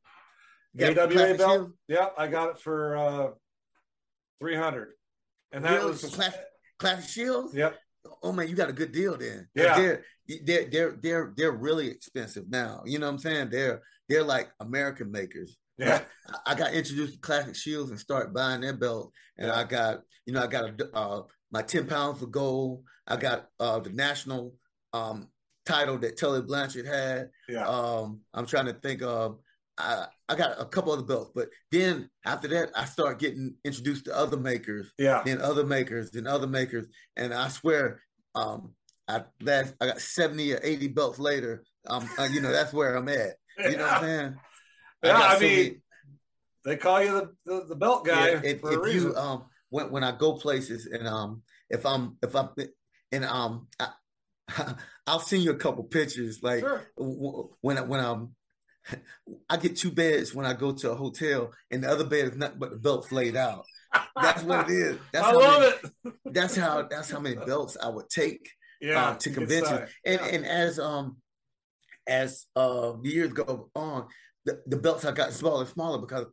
[0.79, 1.39] AWA belt.
[1.39, 1.73] Shields?
[1.89, 2.07] Yeah.
[2.17, 3.27] I got it for uh,
[4.41, 4.89] three hundred,
[5.53, 5.91] and that Really?
[5.93, 6.41] was Classic,
[6.79, 7.55] Classic Shields?
[7.55, 7.79] Yep.
[8.23, 9.49] oh man, you got a good deal then.
[9.55, 9.77] Yeah.
[9.77, 10.05] They're
[10.45, 12.83] they're they're they're they're really expensive now.
[12.87, 13.51] You know what I'm saying?
[13.51, 15.57] They're they're like American makers.
[15.79, 16.03] Yeah.
[16.47, 20.33] I- got introduced to Classic Shields and started buying their belt, and I got you
[20.33, 22.85] know I got a uh, my ten pounds of gold.
[23.07, 24.55] I got uh, the national
[24.93, 25.29] um,
[25.67, 27.29] title that Tully Blanchard had.
[27.49, 27.67] Yeah.
[27.67, 29.39] Um, I'm trying to think of.
[29.77, 34.05] I I got a couple other belts, but then after that, I start getting introduced
[34.07, 35.23] to other makers Yeah.
[35.25, 38.01] then other makers, and other makers, and I swear,
[38.37, 38.73] um,
[39.09, 41.65] I last I got seventy or eighty belts later.
[41.89, 43.35] Um, uh, you know that's where I'm at.
[43.59, 44.37] You know what I'm saying?
[45.09, 45.81] Yeah, I so mean, many-
[46.65, 49.11] They call you the, the, the belt guy yeah, if, for a if reason.
[49.11, 52.49] you um when when I go places and um if I'm if I'm
[53.13, 53.89] and um I,
[55.07, 56.83] I'll send you a couple pictures like Sure.
[57.61, 58.35] when I, when I'm
[59.51, 62.37] I get two beds when I go to a hotel and the other bed is
[62.37, 63.65] nothing but the belts laid out.
[64.21, 64.99] That's what it is.
[65.13, 65.75] That's I how love many,
[66.05, 66.15] it.
[66.35, 68.49] That's how that's how many belts I would take
[68.81, 69.11] Yeah.
[69.11, 69.91] uh, to you conventions.
[70.05, 70.27] And Yeah.
[70.29, 71.17] and as um
[72.07, 74.09] as uh years go on,
[74.45, 76.27] the, the belts have gotten smaller and smaller because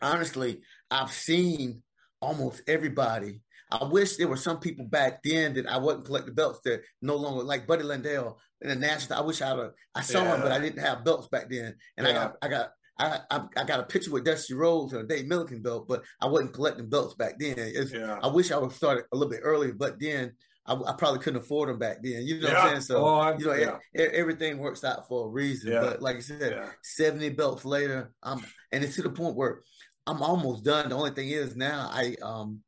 [0.00, 0.60] honestly,
[0.90, 1.82] I've seen
[2.20, 3.42] almost everybody.
[3.70, 7.16] I wish there were some people back then that I wasn't collecting belts that no
[7.16, 9.18] longer like Buddy Landel in the national.
[9.18, 11.74] I wish I would I saw him, but I didn't have belts back then.
[11.96, 15.02] And I got I got I, I I got a picture with Dusty Rhodes and
[15.02, 17.72] a Dave Millican belt, but I wasn't collecting belts back then.
[17.92, 18.18] Yeah.
[18.22, 20.32] I wish I would start a little bit earlier, but then
[20.68, 22.22] I, I probably couldn't afford them back then.
[22.26, 22.68] You know what I'm Yeah.
[22.70, 22.80] saying?
[22.82, 23.78] So Oh, you know, yeah.
[23.98, 25.72] e- everything works out for a reason.
[25.72, 25.80] Yeah.
[25.80, 26.70] But like I said, Yeah.
[26.82, 29.62] 70 belts later, I'm and it's to the point where
[30.06, 30.88] I'm almost done.
[30.90, 32.60] The only thing is now I um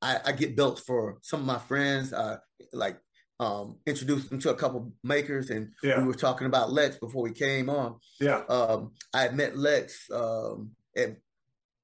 [0.00, 2.12] I, I get belts for some of my friends.
[2.12, 2.38] Uh
[2.72, 2.98] like
[3.40, 5.98] um introduced them to a couple makers and Yeah.
[6.00, 7.96] we were talking about Lex before we came on.
[8.20, 8.42] Yeah.
[8.48, 11.16] Um I had met Lex um at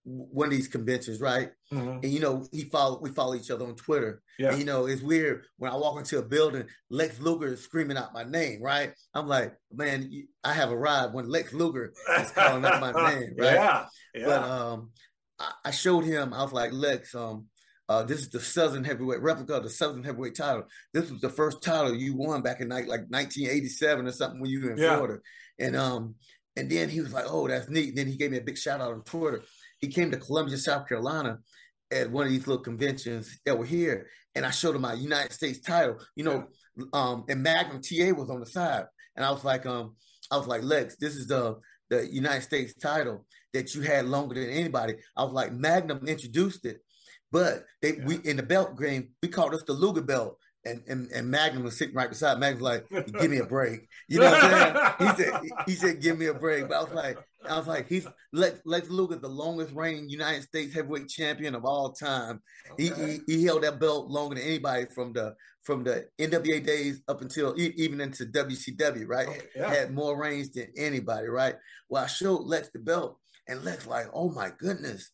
[0.09, 1.51] one of these conventions, right?
[1.73, 2.03] Mhm.
[2.03, 4.23] And you know, he follow we follow each other on Twitter.
[4.39, 4.51] Yeah.
[4.51, 7.97] And, you know, it's weird when I walk into a building, Lex Luger is screaming
[7.97, 8.93] out my name, right?
[9.15, 10.11] I'm like, man,
[10.45, 13.55] I have arrived when Lex Luger is calling out my name, right?
[13.55, 13.87] Yeah.
[14.15, 14.25] Yeah.
[14.27, 14.91] But um,
[15.39, 16.33] I, I showed him.
[16.33, 17.47] I was like, Lex, um,
[17.89, 20.65] uh, this is the Southern Heavyweight replica of the Southern Heavyweight title.
[20.95, 24.51] This was the first title you won back in like, like 1987 or something when
[24.51, 24.97] you were in Yeah.
[24.97, 25.21] Florida.
[25.59, 26.15] And um,
[26.55, 27.91] and then he was like, oh, that's neat.
[27.91, 29.43] And then he gave me a big shout out on Twitter.
[29.81, 31.39] He came to Columbia, South Carolina,
[31.91, 35.33] at one of these little conventions that were here, and I showed him my United
[35.33, 35.99] States title.
[36.17, 36.47] You know,
[36.93, 38.85] um, and Magnum TA was on the side,
[39.17, 39.97] and I was like, um,
[40.31, 41.57] I was like, Lex, this is the
[41.91, 43.25] the United States title
[43.55, 44.95] that you had longer than anybody.
[45.17, 46.81] I was like, Magnum introduced it,
[47.33, 50.38] but they we in the belt game we called us the Luger belt.
[50.65, 53.89] And, and, and Magnum was sitting right beside Magnum, was like, give me a break.
[54.09, 55.19] You know what I'm saying?
[55.19, 56.69] He said, he said, give me a break.
[56.69, 60.43] But I was like, I was like, he's Lex, Lex Luger, the longest reigning United
[60.43, 62.41] States heavyweight champion of all time.
[62.77, 67.03] He, he he held that belt longer than anybody from the from the NWA days
[67.09, 69.29] up until even into WCW, right?
[69.29, 69.69] Okay, yeah.
[69.69, 71.57] Had more reigns than anybody, right?
[71.89, 75.11] Well, I showed Lex the belt, and Lex like, oh my goodness,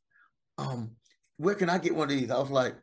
[0.59, 0.93] um,
[1.37, 2.31] where can I get one of these?
[2.31, 2.77] I was like,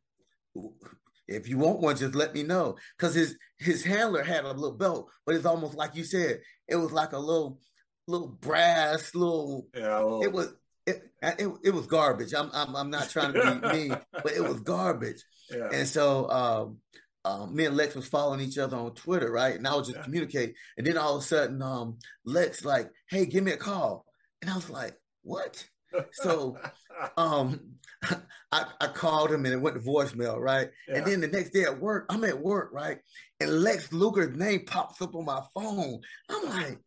[1.31, 2.77] if you want one, just let me know.
[2.99, 6.75] Cause his his handler had a little belt, but it's almost like you said, it
[6.75, 7.59] was like a little
[8.07, 10.19] little brass, little yeah.
[10.23, 10.53] it was
[10.87, 12.33] it, it, it was garbage.
[12.33, 15.23] I'm, I'm I'm not trying to be mean, but it was garbage.
[15.51, 15.69] yeah.
[15.71, 16.77] And so um,
[17.23, 19.55] um, me and Lex was following each other on Twitter, right?
[19.55, 20.03] And I would just Yeah.
[20.03, 20.55] communicate.
[20.77, 24.05] And then all of a sudden, um, Lex like, "Hey, give me a call,"
[24.41, 25.63] and I was like, "What?"
[26.13, 26.57] So
[27.17, 27.75] um,
[28.51, 30.69] I, I called him and it went to voicemail, right?
[30.87, 30.97] Yeah.
[30.97, 32.97] And then the next day at work, I'm at work, right?
[33.39, 36.01] And Lex Luger's name pops up on my phone.
[36.29, 36.79] I'm like,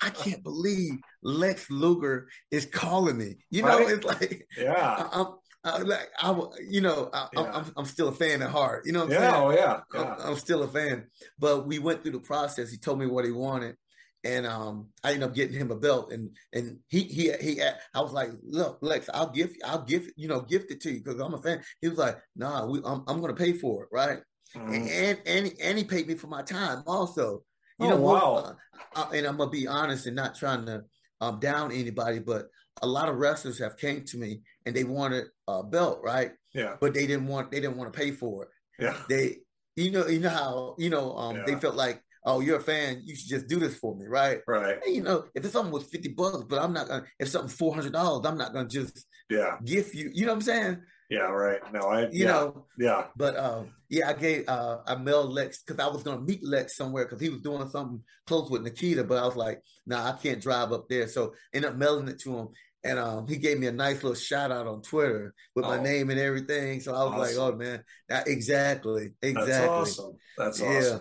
[0.00, 0.92] I can't believe
[1.22, 3.36] Lex Luger is calling me.
[3.50, 3.90] You know, Right.
[3.90, 4.72] it's like yeah.
[5.12, 5.26] I, I'm,
[5.64, 7.50] I, like I, you know, I, I'm- Yeah.
[7.54, 8.84] I'm, I'm still a fan at heart.
[8.86, 9.30] You know what I'm Yeah.
[9.32, 9.42] saying?
[9.44, 9.80] Oh, yeah.
[9.94, 10.16] I'm, Yeah.
[10.20, 11.06] I'm still a fan.
[11.38, 12.70] But we went through the process.
[12.70, 13.76] He told me what he wanted,
[14.24, 16.12] and um, I ended up getting him a belt.
[16.12, 17.62] And and he he he.
[17.62, 21.02] I was like, look, Lex, I'll give I'll give you know gift it to you
[21.02, 21.62] because I'm a fan.
[21.80, 24.18] He was like, nah, we, I'm I'm gonna pay for it, right?
[24.56, 24.88] Mhm.
[24.88, 27.44] And and and he paid me for my time also.
[27.78, 28.34] You Oh, know, wow.
[28.36, 28.52] uh,
[28.94, 30.84] uh, and I'm gonna be honest and not trying to
[31.20, 32.46] um, down anybody, but
[32.82, 36.32] a lot of wrestlers have came to me and they wanted a belt, right?
[36.52, 36.76] Yeah.
[36.80, 38.48] But they didn't want they didn't want to pay for it.
[38.78, 38.96] Yeah.
[39.08, 39.38] They,
[39.76, 43.02] you know, you know how you know um, they felt like, oh, you're a fan,
[43.04, 44.40] you should just do this for me, right?
[44.46, 44.78] Right.
[44.84, 47.04] And, you know, if it's something with fifty bucks, but I'm not gonna.
[47.18, 49.56] If something four hundred dollars, I'm not gonna just Yeah.
[49.64, 50.10] gift you.
[50.12, 50.82] You know what I'm saying?
[51.10, 51.24] Yeah.
[51.30, 51.60] Right.
[51.72, 52.26] No, I, You yeah.
[52.26, 52.66] know.
[52.78, 53.06] Yeah.
[53.16, 56.76] But uh, yeah, I gave uh, I mailed Lex because I was gonna meet Lex
[56.76, 60.12] somewhere because he was doing something close with Nikita, but I was like, nah, I
[60.12, 61.06] can't drive up there.
[61.08, 62.48] So ended up mailing it to him,
[62.84, 65.82] and um, he gave me a nice little shout out on Twitter with my Oh.
[65.82, 66.80] name and everything.
[66.80, 69.52] So I was like, oh man, that, exactly, exactly.
[69.52, 69.68] That's
[69.98, 70.16] awesome.
[70.38, 70.98] That's Yeah.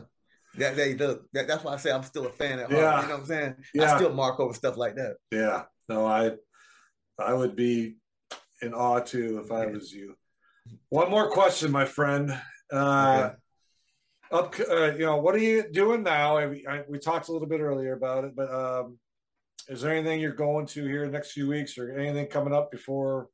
[0.58, 1.26] That they look.
[1.34, 2.82] That, that's why I say I'm still a fan at heart.
[2.82, 3.02] Yeah.
[3.02, 3.56] You know what I'm saying?
[3.74, 3.94] Yeah.
[3.94, 5.18] I still mark over stuff like that.
[5.32, 5.64] Yeah.
[5.90, 6.32] No, I,
[7.20, 7.96] I would be
[8.62, 10.16] in awe too if I was you.
[10.90, 12.40] One more question, my friend.
[12.72, 13.32] Uh,
[14.32, 16.38] up, uh, you know, what are you doing now?
[16.38, 18.98] I, I, we talked a little bit earlier about it, but um,
[19.68, 23.28] is there anything you're going to here next few weeks, or anything coming up before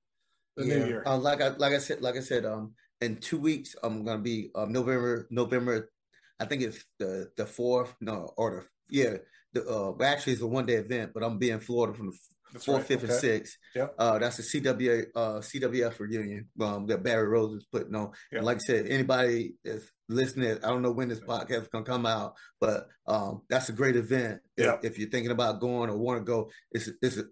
[0.58, 1.04] the new year?
[1.06, 4.20] Uh, like I like I said, like I said, um, in two weeks I'm gonna
[4.20, 5.90] be um November November,
[6.40, 9.18] I think it's the the fourth no or the yeah
[9.54, 12.08] the uh well, actually it's a one day event, but I'm being in Florida from
[12.08, 12.18] the
[12.54, 12.88] That's fourth, right.
[12.88, 13.20] fifth, and Okay.
[13.20, 13.58] sixth.
[13.76, 13.96] Yep.
[13.98, 18.12] Uh, that's the CWA uh CWF reunion um that Barry Rose is putting on.
[18.32, 18.40] Yep.
[18.40, 21.86] And like I said, anybody that's listening, I don't know when this podcast is gonna
[21.86, 24.42] come out, but um that's a great event.
[24.58, 24.86] If, Yep.
[24.86, 27.26] if you're thinking about going or want to go, it's it's a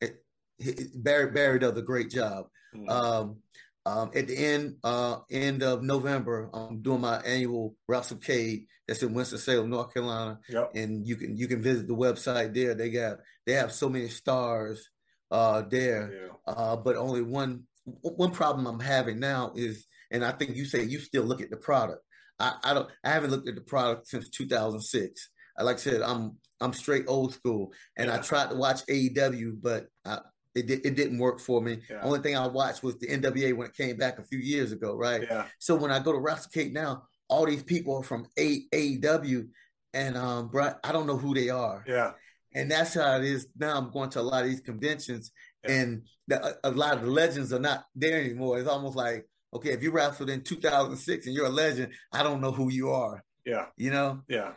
[0.00, 0.24] it,
[0.58, 2.46] it, Barry Barry does a great job.
[2.74, 2.88] Mhm.
[2.90, 3.42] Um,
[3.84, 8.66] um, at the end uh, end of November, I'm doing my annual WrestleCade.
[8.86, 10.72] That's in Winston Salem, North Carolina, Yep.
[10.74, 12.74] and you can you can visit the website there.
[12.74, 14.88] They got they have so many stars
[15.30, 16.12] uh, there,
[16.46, 16.52] Yeah.
[16.54, 17.64] uh, but only one
[18.02, 21.50] one problem I'm having now is, and I think you say you still look at
[21.50, 22.02] the product.
[22.38, 25.28] I, I don't I haven't looked at the product since 2006.
[25.58, 28.22] I like I said, I'm I'm straight old school, and I Yeah.
[28.22, 30.18] tried to watch AEW, but I,
[30.54, 31.78] it di- it didn't work for me.
[31.90, 32.00] Yeah.
[32.02, 34.94] Only thing I watched was the NWA when it came back a few years ago,
[34.96, 35.22] right?
[35.22, 35.46] Yeah.
[35.58, 39.48] So when I go to WrestleCade now, all these people are from AAW,
[39.94, 42.12] and um, bro, I don't know who they are, Yeah.
[42.54, 43.76] and that's how it is now.
[43.78, 45.32] I'm going to a lot of these conventions,
[45.64, 45.72] Yeah.
[45.72, 48.58] and the, a, a lot of the legends are not there anymore.
[48.58, 52.40] It's almost like, okay, if you wrestled in 2006 and you're a legend, I don't
[52.40, 53.22] know who you are.
[53.44, 53.66] Yeah.
[53.76, 54.20] You know?
[54.28, 54.52] Yeah.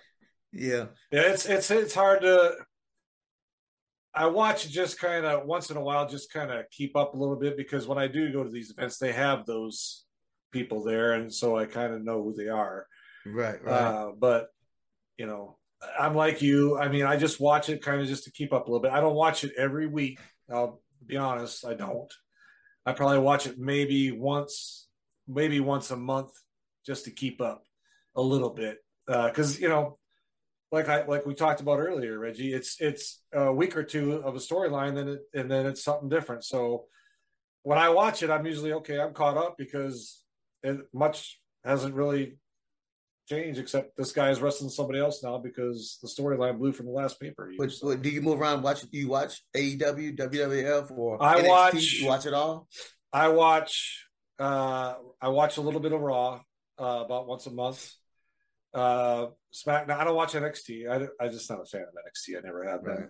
[0.51, 0.85] Yeah.
[1.11, 2.53] Yeah, it's it's it's hard to.
[4.15, 7.17] I watch just kind of once in a while, just kind of keep up a
[7.17, 10.05] little bit because when I do go to these events, they have those
[10.51, 12.87] people there, and so I kind of know who they are.
[13.25, 13.73] Right, right.
[13.73, 14.47] Uh, but
[15.17, 15.57] you know,
[15.99, 16.77] I'm like you.
[16.77, 18.93] I mean, I just watch it kind of just to keep up a little bit.
[18.93, 20.19] I don't watch it every week.
[20.49, 22.11] I'll be honest, I don't.
[22.85, 24.87] I probably watch it maybe once,
[25.27, 26.31] maybe once a month,
[26.85, 27.63] just to keep up
[28.15, 28.77] a little bit.
[29.07, 29.97] Because uh, you know,
[30.71, 32.53] like I like we talked about earlier, Reggie.
[32.53, 36.09] It's it's a week or two of a storyline, then it, and then it's something
[36.09, 36.43] different.
[36.43, 36.85] So
[37.63, 38.99] when I watch it, I'm usually okay.
[38.99, 40.23] I'm caught up because
[40.63, 42.37] it much hasn't really
[43.27, 46.91] changed except this guy is wrestling somebody else now because the storyline blew from the
[46.91, 47.51] last paper.
[47.57, 48.61] But, but, do you move around?
[48.61, 48.81] Watch?
[48.81, 51.47] Do you watch AEW, WWF, or I NXT?
[51.47, 51.93] watch.
[51.93, 52.67] You watch it all?
[53.11, 54.05] I watch.
[54.37, 56.41] Uh, I watch a little bit of Raw
[56.79, 57.93] uh, about once a month.
[58.75, 59.97] Uh, SmackDown.
[59.97, 60.89] I don't watch NXT.
[60.89, 62.37] I, I'm just not a fan of NXT.
[62.37, 62.93] I never have been.
[62.93, 63.09] Right.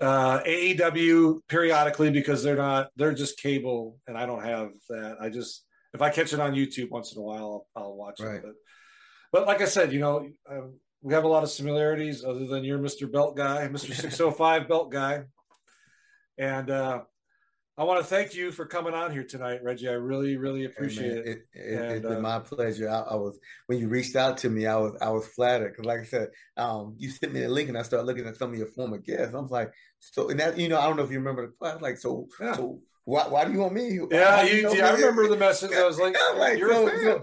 [0.00, 2.88] Uh, AEW periodically because they're not.
[2.96, 5.18] They're just cable, and I don't have that.
[5.20, 8.20] I just if I catch it on YouTube once in a while, I'll, I'll watch
[8.20, 8.36] right.
[8.36, 8.42] it.
[8.42, 8.54] But,
[9.32, 12.64] but like I said, you know, um, we have a lot of similarities other than
[12.64, 13.10] you're Mr.
[13.10, 13.94] Belt guy, Mr.
[13.94, 15.24] 605 Belt guy.
[16.38, 17.02] And uh,
[17.78, 19.88] I want to thank you for coming on here tonight, Reggie.
[19.88, 21.26] I really, really appreciate it.
[21.26, 21.38] it.
[21.54, 22.88] it, and, it's been uh, my pleasure.
[22.88, 25.86] I, I, was when you reached out to me, I was I was flattered because,
[25.86, 28.52] like I said, um, you sent me the link and I started looking at some
[28.52, 29.34] of your former guests.
[29.34, 31.52] I was like, so and that you know, I don't know if you remember the
[31.52, 31.80] class.
[31.80, 32.56] Like, so, Yeah.
[32.56, 33.98] so why, why do you want me?
[34.10, 35.72] yeah, Why do you, know yeah, I remember the message.
[35.72, 37.22] I was like, I'm like, you're so, a fan.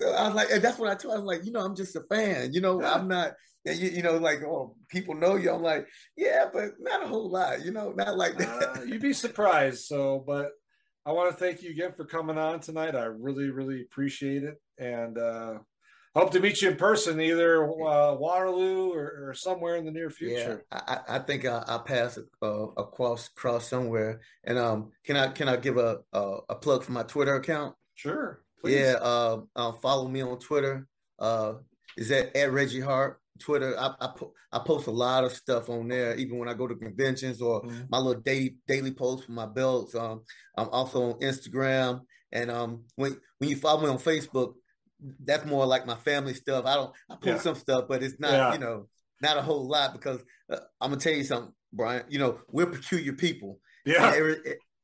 [0.00, 1.14] so I was like, and that's what I told.
[1.14, 2.52] I was like, you know, I'm just a fan.
[2.52, 2.94] You know, Yeah.
[2.94, 3.32] I'm not.
[3.66, 5.52] And You, you know, like, oh, people know you.
[5.52, 5.86] I'm like,
[6.16, 7.64] yeah, but not a whole lot.
[7.64, 8.62] You know, not like that.
[8.62, 9.84] Uh, you'd be surprised.
[9.86, 10.52] So, but
[11.04, 12.94] I want to thank you again for coming on tonight.
[12.94, 15.58] I really, really appreciate it, and uh,
[16.16, 20.10] hope to meet you in person, either uh, Waterloo or, or somewhere in the near
[20.10, 20.64] future.
[20.72, 24.20] Yeah, I, I I think I, I'll pass uh, across cross somewhere.
[24.44, 27.74] And um, can I can I give a a, a plug for my Twitter account?
[27.94, 28.80] Sure, please.
[28.80, 30.86] Yeah, uh, uh, follow me on Twitter.
[31.18, 31.54] Uh,
[31.96, 33.20] is that at Reggie Hart?
[33.38, 33.78] Twitter.
[33.78, 36.66] I I, po- I post a lot of stuff on there, even when I go
[36.66, 37.88] to conventions or Mhm.
[37.90, 39.94] my little daily daily posts for my belts.
[39.94, 40.22] Um,
[40.56, 42.00] I'm also on Instagram,
[42.32, 44.54] and um, when when you follow me on Facebook,
[45.24, 46.64] that's more like my family stuff.
[46.64, 47.38] I don't I post Yeah.
[47.38, 48.52] some stuff, but it's not Yeah.
[48.54, 48.88] you know
[49.22, 50.20] not a whole lot because
[50.52, 52.04] uh, I'm gonna tell you something, Brian.
[52.08, 54.12] You know we're peculiar people, Yeah.
[54.14, 54.36] every,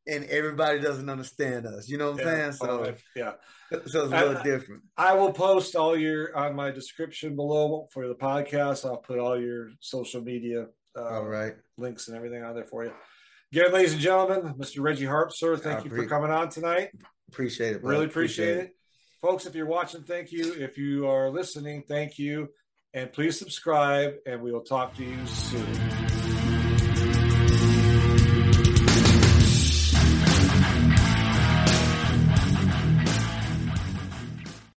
[0.06, 1.88] and everybody doesn't understand us.
[1.88, 2.50] You know what I'm Yeah.
[2.50, 2.52] saying?
[2.52, 3.32] So yeah.
[3.70, 4.82] so it's a little different.
[4.96, 8.84] I will post all your on my description below for the podcast.
[8.84, 11.54] I'll put all your social media uh, All right.
[11.78, 12.92] links and everything on there for you.
[13.52, 14.82] Again, ladies and gentlemen, Mr.
[14.82, 16.90] Reggie Hart, sir, thank I you for coming on tonight.
[17.30, 17.82] Appreciate it.
[17.82, 17.90] bro.
[17.90, 18.76] Really appreciate it.
[19.20, 20.52] Folks, if you're watching, thank you.
[20.54, 22.48] If you are listening, thank you.
[22.94, 26.01] And please subscribe, and we will talk to you soon.